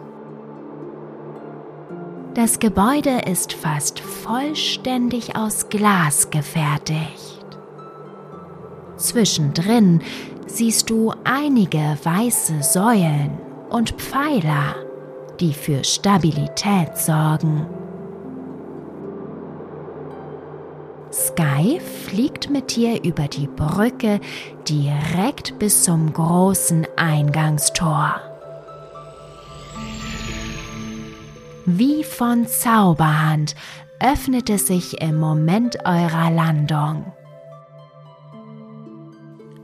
Das 2.32 2.58
Gebäude 2.58 3.20
ist 3.30 3.52
fast 3.52 4.00
vollständig 4.00 5.36
aus 5.36 5.68
Glas 5.68 6.30
gefertigt. 6.30 7.39
Zwischendrin 9.00 10.02
siehst 10.46 10.90
du 10.90 11.12
einige 11.24 11.96
weiße 12.02 12.62
Säulen 12.62 13.38
und 13.70 13.92
Pfeiler, 13.92 14.76
die 15.40 15.54
für 15.54 15.82
Stabilität 15.84 16.96
sorgen. 16.96 17.66
Sky 21.12 21.80
fliegt 21.80 22.50
mit 22.50 22.76
dir 22.76 23.02
über 23.02 23.26
die 23.26 23.48
Brücke 23.48 24.20
direkt 24.68 25.58
bis 25.58 25.82
zum 25.82 26.12
großen 26.12 26.86
Eingangstor. 26.96 28.20
Wie 31.64 32.04
von 32.04 32.46
Zauberhand 32.46 33.54
öffnet 34.00 34.50
es 34.50 34.66
sich 34.66 35.00
im 35.00 35.16
Moment 35.18 35.78
eurer 35.84 36.30
Landung. 36.30 37.12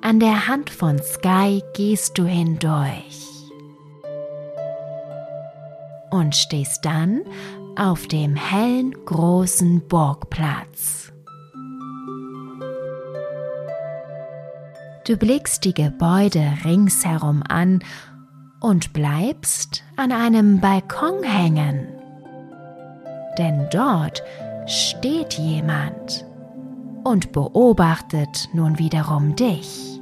An 0.06 0.20
der 0.20 0.46
Hand 0.46 0.70
von 0.70 1.02
Sky 1.02 1.64
gehst 1.74 2.16
du 2.16 2.26
hindurch 2.26 3.26
und 6.10 6.36
stehst 6.36 6.84
dann 6.84 7.22
auf 7.74 8.06
dem 8.06 8.36
hellen 8.36 8.94
großen 9.04 9.80
Burgplatz. 9.88 11.12
Du 15.08 15.16
blickst 15.16 15.64
die 15.64 15.74
Gebäude 15.74 16.52
ringsherum 16.64 17.42
an 17.48 17.82
und 18.60 18.92
bleibst 18.92 19.82
an 19.96 20.12
einem 20.12 20.60
Balkon 20.60 21.24
hängen. 21.24 21.88
Denn 23.38 23.66
dort 23.72 24.22
steht 24.68 25.34
jemand 25.34 26.24
und 27.02 27.32
beobachtet 27.32 28.48
nun 28.52 28.78
wiederum 28.78 29.34
dich. 29.34 29.95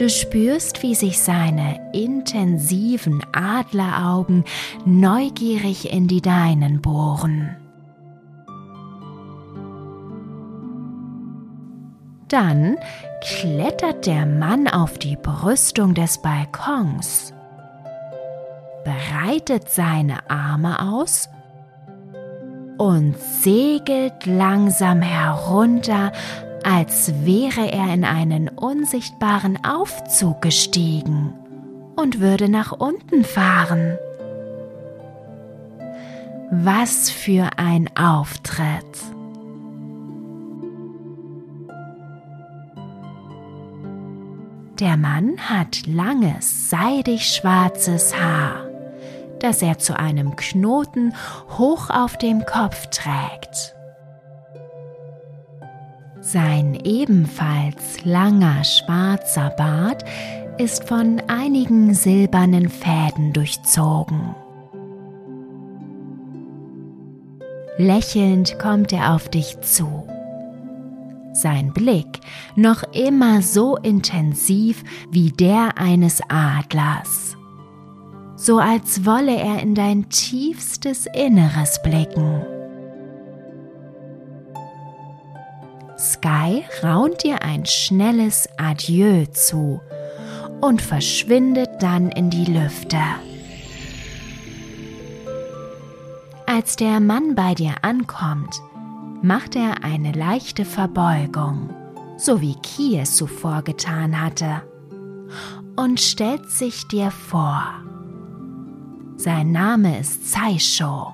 Du 0.00 0.08
spürst, 0.08 0.82
wie 0.82 0.94
sich 0.94 1.20
seine 1.20 1.78
intensiven 1.92 3.22
Adleraugen 3.34 4.44
neugierig 4.86 5.92
in 5.92 6.08
die 6.08 6.22
deinen 6.22 6.80
bohren. 6.80 7.54
Dann 12.28 12.78
klettert 13.20 14.06
der 14.06 14.24
Mann 14.24 14.68
auf 14.68 14.96
die 14.96 15.16
Brüstung 15.16 15.92
des 15.92 16.22
Balkons, 16.22 17.34
breitet 18.84 19.68
seine 19.68 20.30
Arme 20.30 20.80
aus 20.80 21.28
und 22.78 23.18
segelt 23.18 24.24
langsam 24.24 25.02
herunter, 25.02 26.12
als 26.64 27.12
wäre 27.24 27.72
er 27.72 27.92
in 27.92 28.04
einen 28.04 28.48
unsichtbaren 28.48 29.64
Aufzug 29.64 30.42
gestiegen 30.42 31.34
und 31.96 32.20
würde 32.20 32.48
nach 32.48 32.72
unten 32.72 33.24
fahren. 33.24 33.98
Was 36.50 37.10
für 37.10 37.50
ein 37.56 37.88
Auftritt! 37.96 38.84
Der 44.80 44.96
Mann 44.96 45.36
hat 45.38 45.86
langes, 45.86 46.70
seidig 46.70 47.26
schwarzes 47.26 48.18
Haar, 48.18 48.66
das 49.38 49.60
er 49.60 49.78
zu 49.78 49.98
einem 49.98 50.36
Knoten 50.36 51.14
hoch 51.58 51.90
auf 51.90 52.16
dem 52.16 52.46
Kopf 52.46 52.86
trägt. 52.86 53.74
Sein 56.32 56.78
ebenfalls 56.84 58.04
langer 58.04 58.62
schwarzer 58.62 59.50
Bart 59.50 60.04
ist 60.58 60.86
von 60.86 61.20
einigen 61.26 61.94
silbernen 61.94 62.68
Fäden 62.68 63.32
durchzogen. 63.32 64.34
Lächelnd 67.78 68.58
kommt 68.58 68.92
er 68.92 69.14
auf 69.14 69.28
dich 69.28 69.58
zu 69.60 70.04
sein 71.32 71.72
Blick 71.72 72.20
noch 72.56 72.82
immer 72.92 73.42
so 73.42 73.76
intensiv 73.76 74.82
wie 75.10 75.30
der 75.30 75.78
eines 75.78 76.20
Adlers, 76.28 77.36
so 78.36 78.58
als 78.58 79.04
wolle 79.06 79.36
er 79.36 79.60
in 79.62 79.74
dein 79.74 80.08
tiefstes 80.08 81.06
Inneres 81.14 81.80
blicken. 81.82 82.59
Sky 86.00 86.64
raunt 86.82 87.24
dir 87.24 87.42
ein 87.42 87.66
schnelles 87.66 88.48
Adieu 88.56 89.26
zu 89.26 89.82
und 90.62 90.80
verschwindet 90.80 91.68
dann 91.80 92.10
in 92.10 92.30
die 92.30 92.46
Lüfte. 92.46 92.96
Als 96.46 96.76
der 96.76 97.00
Mann 97.00 97.34
bei 97.34 97.54
dir 97.54 97.74
ankommt, 97.82 98.62
macht 99.20 99.56
er 99.56 99.84
eine 99.84 100.12
leichte 100.12 100.64
Verbeugung, 100.64 101.68
so 102.16 102.40
wie 102.40 102.54
Ki 102.56 102.98
es 102.98 103.14
zuvor 103.14 103.60
getan 103.62 104.22
hatte, 104.22 104.62
und 105.76 106.00
stellt 106.00 106.50
sich 106.50 106.88
dir 106.88 107.10
vor. 107.10 107.62
Sein 109.16 109.52
Name 109.52 110.00
ist 110.00 110.32
Saisho. 110.32 111.12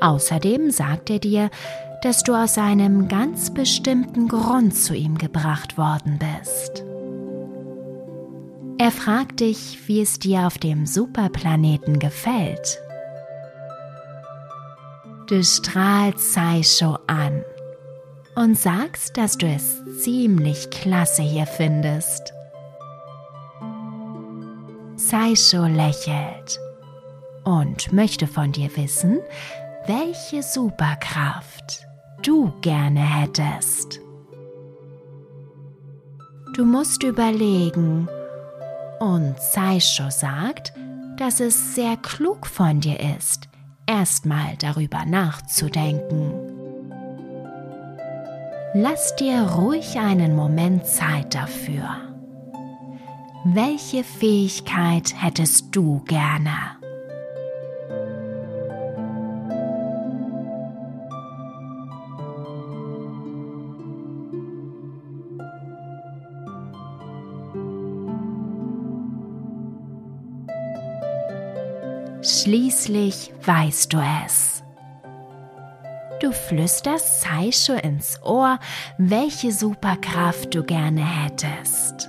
Außerdem 0.00 0.70
sagt 0.70 1.10
er 1.10 1.18
dir, 1.18 1.50
dass 2.06 2.22
du 2.22 2.36
aus 2.36 2.56
einem 2.56 3.08
ganz 3.08 3.52
bestimmten 3.52 4.28
Grund 4.28 4.76
zu 4.76 4.94
ihm 4.94 5.18
gebracht 5.18 5.76
worden 5.76 6.20
bist. 6.20 6.84
Er 8.78 8.92
fragt 8.92 9.40
dich, 9.40 9.88
wie 9.88 10.02
es 10.02 10.20
dir 10.20 10.46
auf 10.46 10.56
dem 10.56 10.86
Superplaneten 10.86 11.98
gefällt. 11.98 12.78
Du 15.26 15.42
strahlst 15.42 16.32
Saisho 16.32 16.96
an 17.08 17.42
und 18.36 18.56
sagst, 18.56 19.16
dass 19.16 19.36
du 19.36 19.48
es 19.48 19.82
ziemlich 20.00 20.70
klasse 20.70 21.22
hier 21.22 21.46
findest. 21.48 22.32
Saisho 24.94 25.66
lächelt 25.66 26.60
und 27.42 27.92
möchte 27.92 28.28
von 28.28 28.52
dir 28.52 28.70
wissen, 28.76 29.18
welche 29.88 30.44
Superkraft 30.44 31.85
du 32.22 32.52
gerne 32.60 33.00
hättest. 33.00 34.00
Du 36.54 36.64
musst 36.64 37.02
überlegen 37.02 38.08
und 39.00 39.34
Saisho 39.38 40.10
sagt, 40.10 40.72
dass 41.18 41.40
es 41.40 41.74
sehr 41.74 41.96
klug 41.96 42.46
von 42.46 42.80
dir 42.80 42.98
ist, 43.16 43.48
erstmal 43.86 44.56
darüber 44.58 45.04
nachzudenken. 45.04 46.32
Lass 48.74 49.16
dir 49.16 49.40
ruhig 49.42 49.98
einen 49.98 50.36
Moment 50.36 50.86
Zeit 50.86 51.34
dafür. 51.34 51.88
Welche 53.44 54.02
Fähigkeit 54.02 55.14
hättest 55.22 55.74
du 55.74 56.02
gerne? 56.04 56.75
Schließlich 72.46 73.32
weißt 73.44 73.92
du 73.92 73.98
es. 74.24 74.62
Du 76.20 76.30
flüsterst 76.30 77.22
Saisho 77.22 77.72
ins 77.72 78.22
Ohr, 78.22 78.60
welche 78.98 79.50
Superkraft 79.50 80.54
du 80.54 80.62
gerne 80.62 81.04
hättest. 81.04 82.08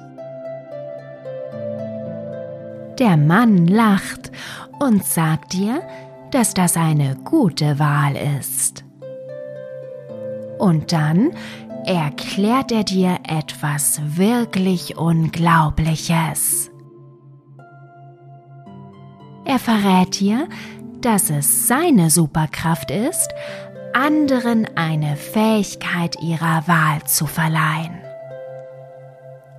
Der 3.00 3.18
Mann 3.18 3.66
lacht 3.66 4.32
und 4.78 5.04
sagt 5.04 5.54
dir, 5.54 5.82
dass 6.30 6.54
das 6.54 6.78
eine 6.78 7.16
gute 7.26 7.80
Wahl 7.80 8.16
ist. 8.40 8.86
Und 10.60 10.92
dann 10.92 11.32
erklärt 11.84 12.72
er 12.72 12.84
dir 12.84 13.18
etwas 13.28 14.00
wirklich 14.04 14.98
Unglaubliches. 14.98 16.70
Er 19.48 19.60
verrät 19.60 20.20
dir, 20.20 20.50
dass 21.00 21.30
es 21.30 21.70
seine 21.70 22.10
Superkraft 22.10 22.92
ist, 22.92 23.30
anderen 23.94 24.68
eine 24.76 25.16
Fähigkeit 25.16 26.22
ihrer 26.22 26.68
Wahl 26.68 27.02
zu 27.06 27.26
verleihen. 27.28 27.98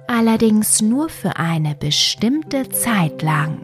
Allerdings 0.06 0.82
nur 0.82 1.08
für 1.08 1.36
eine 1.36 1.74
bestimmte 1.74 2.68
Zeit 2.68 3.22
lang. 3.22 3.60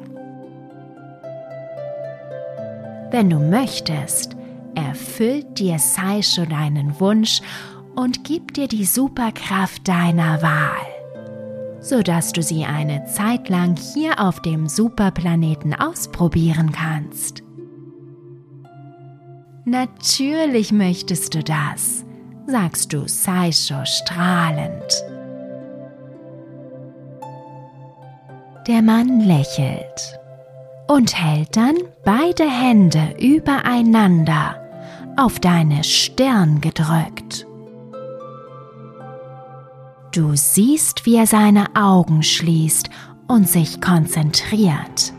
Wenn 3.10 3.28
du 3.28 3.38
möchtest, 3.38 4.34
erfüllt 4.74 5.58
dir 5.58 5.78
Saisho 5.78 6.46
deinen 6.46 6.98
Wunsch 7.00 7.42
und 7.96 8.24
gibt 8.24 8.56
dir 8.56 8.66
die 8.66 8.86
Superkraft 8.86 9.86
deiner 9.86 10.40
Wahl, 10.40 10.93
sodass 11.84 12.32
du 12.32 12.42
sie 12.42 12.64
eine 12.64 13.04
Zeit 13.04 13.50
lang 13.50 13.76
hier 13.76 14.18
auf 14.18 14.40
dem 14.40 14.68
Superplaneten 14.68 15.74
ausprobieren 15.74 16.72
kannst. 16.72 17.42
Natürlich 19.66 20.72
möchtest 20.72 21.34
du 21.34 21.42
das, 21.42 22.04
sagst 22.46 22.92
du 22.92 23.06
Saisho 23.06 23.84
strahlend. 23.84 25.04
Der 28.66 28.80
Mann 28.80 29.20
lächelt 29.20 30.18
und 30.88 31.14
hält 31.14 31.54
dann 31.54 31.76
beide 32.02 32.48
Hände 32.48 33.14
übereinander 33.18 34.56
auf 35.18 35.38
deine 35.38 35.84
Stirn 35.84 36.62
gedrückt. 36.62 37.46
Du 40.14 40.36
siehst, 40.36 41.06
wie 41.06 41.16
er 41.16 41.26
seine 41.26 41.74
Augen 41.74 42.22
schließt 42.22 42.88
und 43.26 43.48
sich 43.48 43.80
konzentriert. 43.80 45.12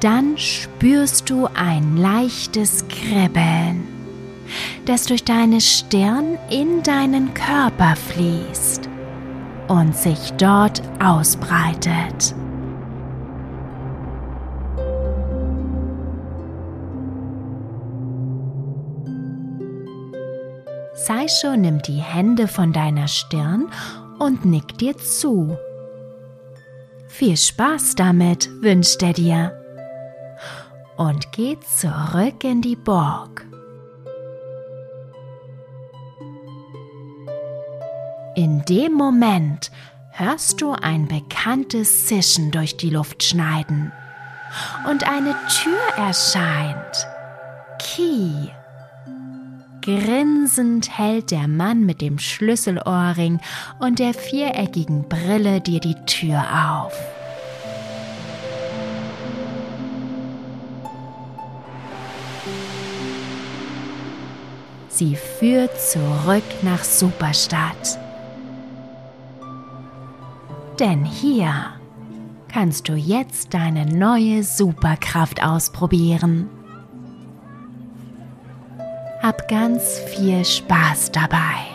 Dann 0.00 0.36
spürst 0.36 1.30
du 1.30 1.46
ein 1.54 1.96
leichtes 1.96 2.88
Kribbeln, 2.88 3.86
das 4.84 5.06
durch 5.06 5.22
deine 5.22 5.60
Stirn 5.60 6.36
in 6.50 6.82
deinen 6.82 7.32
Körper 7.34 7.94
fließt 7.94 8.88
und 9.68 9.94
sich 9.94 10.32
dort 10.32 10.82
ausbreitet. 11.00 12.34
Saisho 20.94 21.56
nimmt 21.56 21.88
die 21.88 22.00
Hände 22.00 22.46
von 22.46 22.72
deiner 22.72 23.08
Stirn 23.08 23.68
und 24.20 24.44
nickt 24.44 24.80
dir 24.80 24.96
zu. 24.96 25.58
Viel 27.08 27.36
Spaß 27.36 27.96
damit 27.96 28.48
wünscht 28.62 29.02
er 29.02 29.12
dir 29.12 29.60
und 30.96 31.32
geht 31.32 31.64
zurück 31.64 32.44
in 32.44 32.62
die 32.62 32.76
Burg. 32.76 33.44
In 38.36 38.64
dem 38.64 38.92
Moment 38.92 39.72
hörst 40.10 40.60
du 40.60 40.72
ein 40.72 41.08
bekanntes 41.08 42.06
Zischen 42.06 42.52
durch 42.52 42.76
die 42.76 42.90
Luft 42.90 43.22
schneiden 43.22 43.92
und 44.88 45.08
eine 45.08 45.34
Tür 45.48 46.04
erscheint. 46.04 47.08
Key. 47.78 48.48
Grinsend 49.84 50.96
hält 50.96 51.30
der 51.30 51.46
Mann 51.46 51.84
mit 51.84 52.00
dem 52.00 52.18
Schlüsselohrring 52.18 53.38
und 53.80 53.98
der 53.98 54.14
viereckigen 54.14 55.10
Brille 55.10 55.60
dir 55.60 55.78
die 55.78 55.96
Tür 56.06 56.42
auf. 56.72 56.94
Sie 64.88 65.16
führt 65.16 65.78
zurück 65.78 66.42
nach 66.62 66.82
Superstadt. 66.82 67.98
Denn 70.80 71.04
hier 71.04 71.52
kannst 72.50 72.88
du 72.88 72.94
jetzt 72.94 73.52
deine 73.52 73.84
neue 73.84 74.44
Superkraft 74.44 75.44
ausprobieren. 75.44 76.48
Hab 79.24 79.48
ganz 79.48 80.00
viel 80.00 80.44
Spaß 80.44 81.10
dabei. 81.12 81.73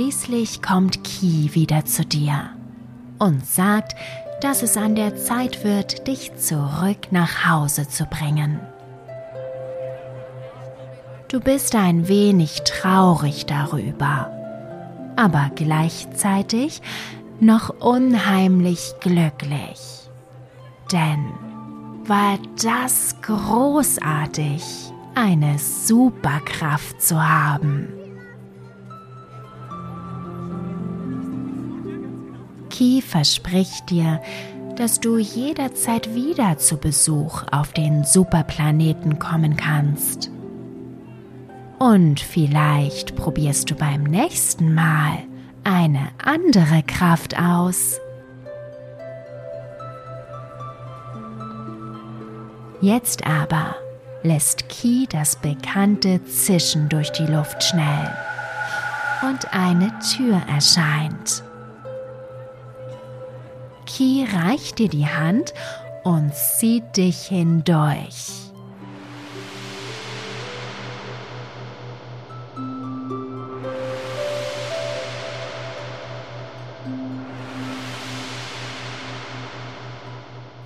Schließlich 0.00 0.62
kommt 0.62 1.04
Ki 1.04 1.50
wieder 1.52 1.84
zu 1.84 2.06
dir 2.06 2.48
und 3.18 3.44
sagt, 3.44 3.94
dass 4.40 4.62
es 4.62 4.78
an 4.78 4.94
der 4.94 5.14
Zeit 5.16 5.62
wird, 5.62 6.06
dich 6.08 6.34
zurück 6.36 7.08
nach 7.10 7.46
Hause 7.46 7.86
zu 7.86 8.06
bringen. 8.06 8.58
Du 11.28 11.38
bist 11.38 11.74
ein 11.74 12.08
wenig 12.08 12.62
traurig 12.62 13.44
darüber, 13.44 14.30
aber 15.16 15.50
gleichzeitig 15.54 16.80
noch 17.38 17.68
unheimlich 17.68 18.94
glücklich. 19.00 20.08
Denn 20.90 21.26
war 22.06 22.38
das 22.62 23.16
großartig, 23.20 24.62
eine 25.14 25.58
Superkraft 25.58 27.02
zu 27.02 27.22
haben. 27.22 27.99
Ki 32.80 33.02
verspricht 33.02 33.90
dir, 33.90 34.22
dass 34.76 35.00
du 35.00 35.18
jederzeit 35.18 36.14
wieder 36.14 36.56
zu 36.56 36.78
Besuch 36.78 37.42
auf 37.52 37.74
den 37.74 38.04
Superplaneten 38.04 39.18
kommen 39.18 39.58
kannst. 39.58 40.30
Und 41.78 42.20
vielleicht 42.20 43.16
probierst 43.16 43.70
du 43.70 43.74
beim 43.74 44.04
nächsten 44.04 44.72
Mal 44.72 45.18
eine 45.62 46.08
andere 46.24 46.82
Kraft 46.82 47.38
aus. 47.38 48.00
Jetzt 52.80 53.26
aber 53.26 53.76
lässt 54.22 54.70
Ki 54.70 55.06
das 55.10 55.36
bekannte 55.36 56.24
Zischen 56.24 56.88
durch 56.88 57.12
die 57.12 57.26
Luft 57.26 57.62
schnellen 57.62 58.14
und 59.20 59.52
eine 59.52 59.92
Tür 60.16 60.40
erscheint. 60.48 61.44
Ki 63.96 64.24
reicht 64.24 64.78
dir 64.78 64.88
die 64.88 65.06
Hand 65.06 65.52
und 66.04 66.32
zieht 66.34 66.96
dich 66.96 67.22
hindurch. 67.22 68.50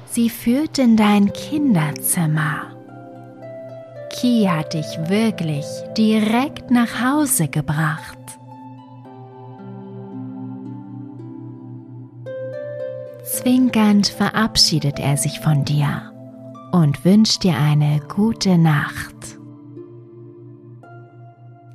Sie 0.07 0.29
führt 0.29 0.79
in 0.79 0.97
dein 0.97 1.33
Kinderzimmer. 1.33 2.77
Ki 4.11 4.49
hat 4.49 4.75
dich 4.75 4.99
wirklich 5.09 5.65
direkt 5.97 6.71
nach 6.71 7.03
Hause 7.03 7.49
gebracht. 7.49 8.24
Zwinkernd 13.39 14.07
verabschiedet 14.07 15.01
er 15.01 15.17
sich 15.17 15.41
von 15.41 15.65
dir 15.65 16.13
und 16.71 17.05
wünscht 17.05 17.43
dir 17.43 17.57
eine 17.57 18.01
gute 18.09 18.57
Nacht. 18.59 19.39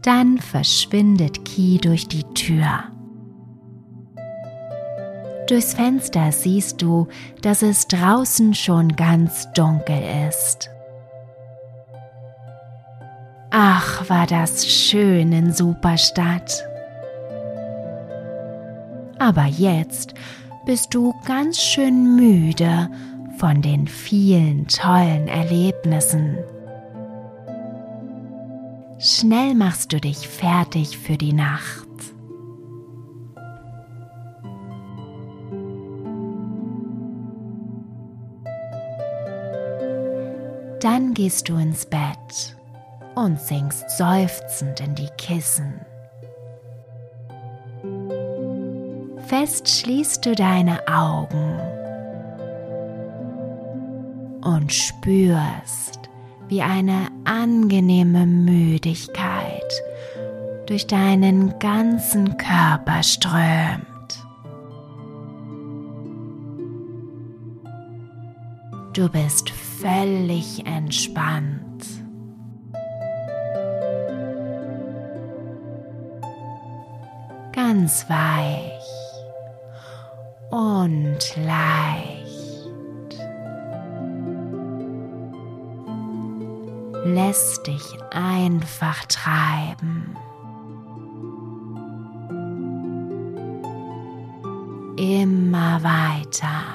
Dann 0.02 0.38
verschwindet 0.38 1.44
Ki 1.44 1.78
durch 1.78 2.08
die 2.08 2.24
Tür. 2.34 2.86
Durchs 5.50 5.74
Fenster 5.74 6.32
siehst 6.32 6.82
du, 6.82 7.08
dass 7.42 7.62
es 7.62 7.88
draußen 7.88 8.54
schon 8.54 8.96
ganz 8.96 9.52
dunkel 9.52 10.02
ist. 10.30 10.70
Ach, 13.52 14.10
war 14.10 14.28
das 14.28 14.66
schön 14.66 15.34
in 15.34 15.52
Superstadt. 15.52 16.64
Aber 19.18 19.44
jetzt 19.46 20.14
bist 20.70 20.94
du 20.94 21.16
ganz 21.26 21.60
schön 21.60 22.16
müde 22.16 22.92
von 23.40 23.60
den 23.60 23.88
vielen 23.88 24.68
tollen 24.68 25.28
Erlebnissen. 25.28 26.38
Schnell 29.00 29.56
machst 29.56 29.92
du 29.92 30.00
dich 30.00 30.28
fertig 30.28 30.96
für 30.96 31.18
die 31.18 31.34
Nacht. 31.34 31.88
Dann 40.82 41.16
gehst 41.16 41.50
du 41.50 41.56
ins 41.56 41.88
Bett 41.88 42.56
und 43.16 43.40
sinkst 43.40 43.90
seufzend 43.98 44.82
in 44.82 44.94
die 44.94 45.10
Kissen. 45.18 45.89
Fest 49.30 49.70
schließt 49.70 50.26
du 50.26 50.34
deine 50.34 50.80
Augen 50.88 51.60
und 54.42 54.74
spürst, 54.74 56.10
wie 56.48 56.64
eine 56.64 57.10
angenehme 57.26 58.26
Müdigkeit 58.26 59.72
durch 60.66 60.88
deinen 60.88 61.60
ganzen 61.60 62.38
Körper 62.38 63.04
strömt. 63.04 63.86
Du 68.94 69.10
bist 69.10 69.52
völlig 69.52 70.66
entspannt. 70.66 71.86
Ganz 77.54 78.10
weich 78.10 78.99
und 80.52 81.36
leicht. 81.46 82.30
Lässt 87.06 87.66
dich 87.68 87.98
einfach 88.12 89.06
treiben. 89.06 90.16
Immer 94.98 95.82
weiter 95.82 96.69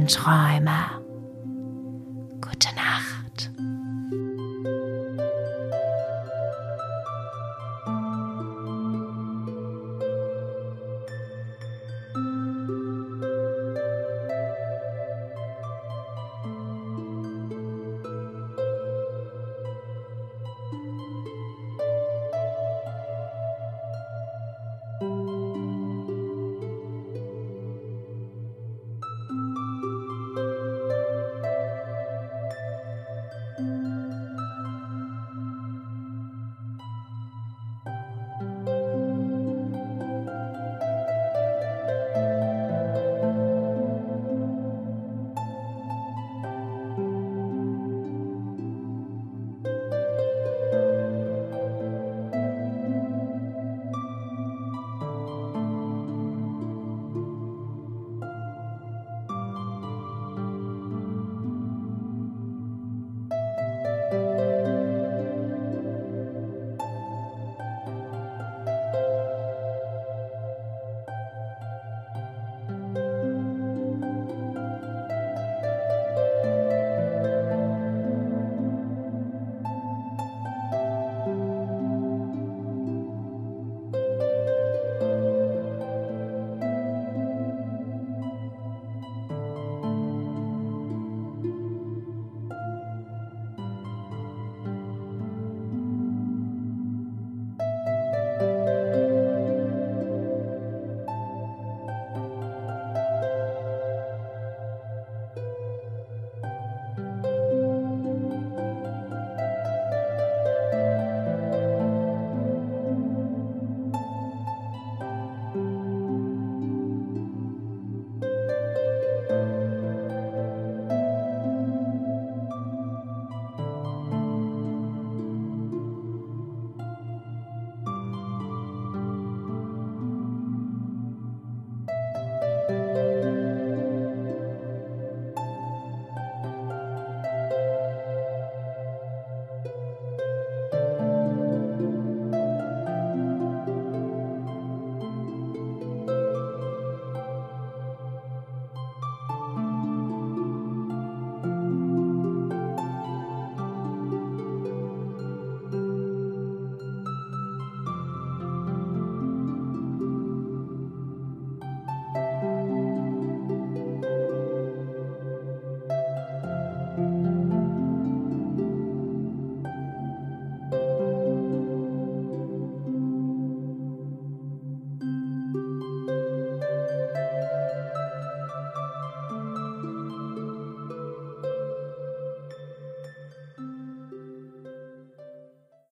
ins 0.00 0.16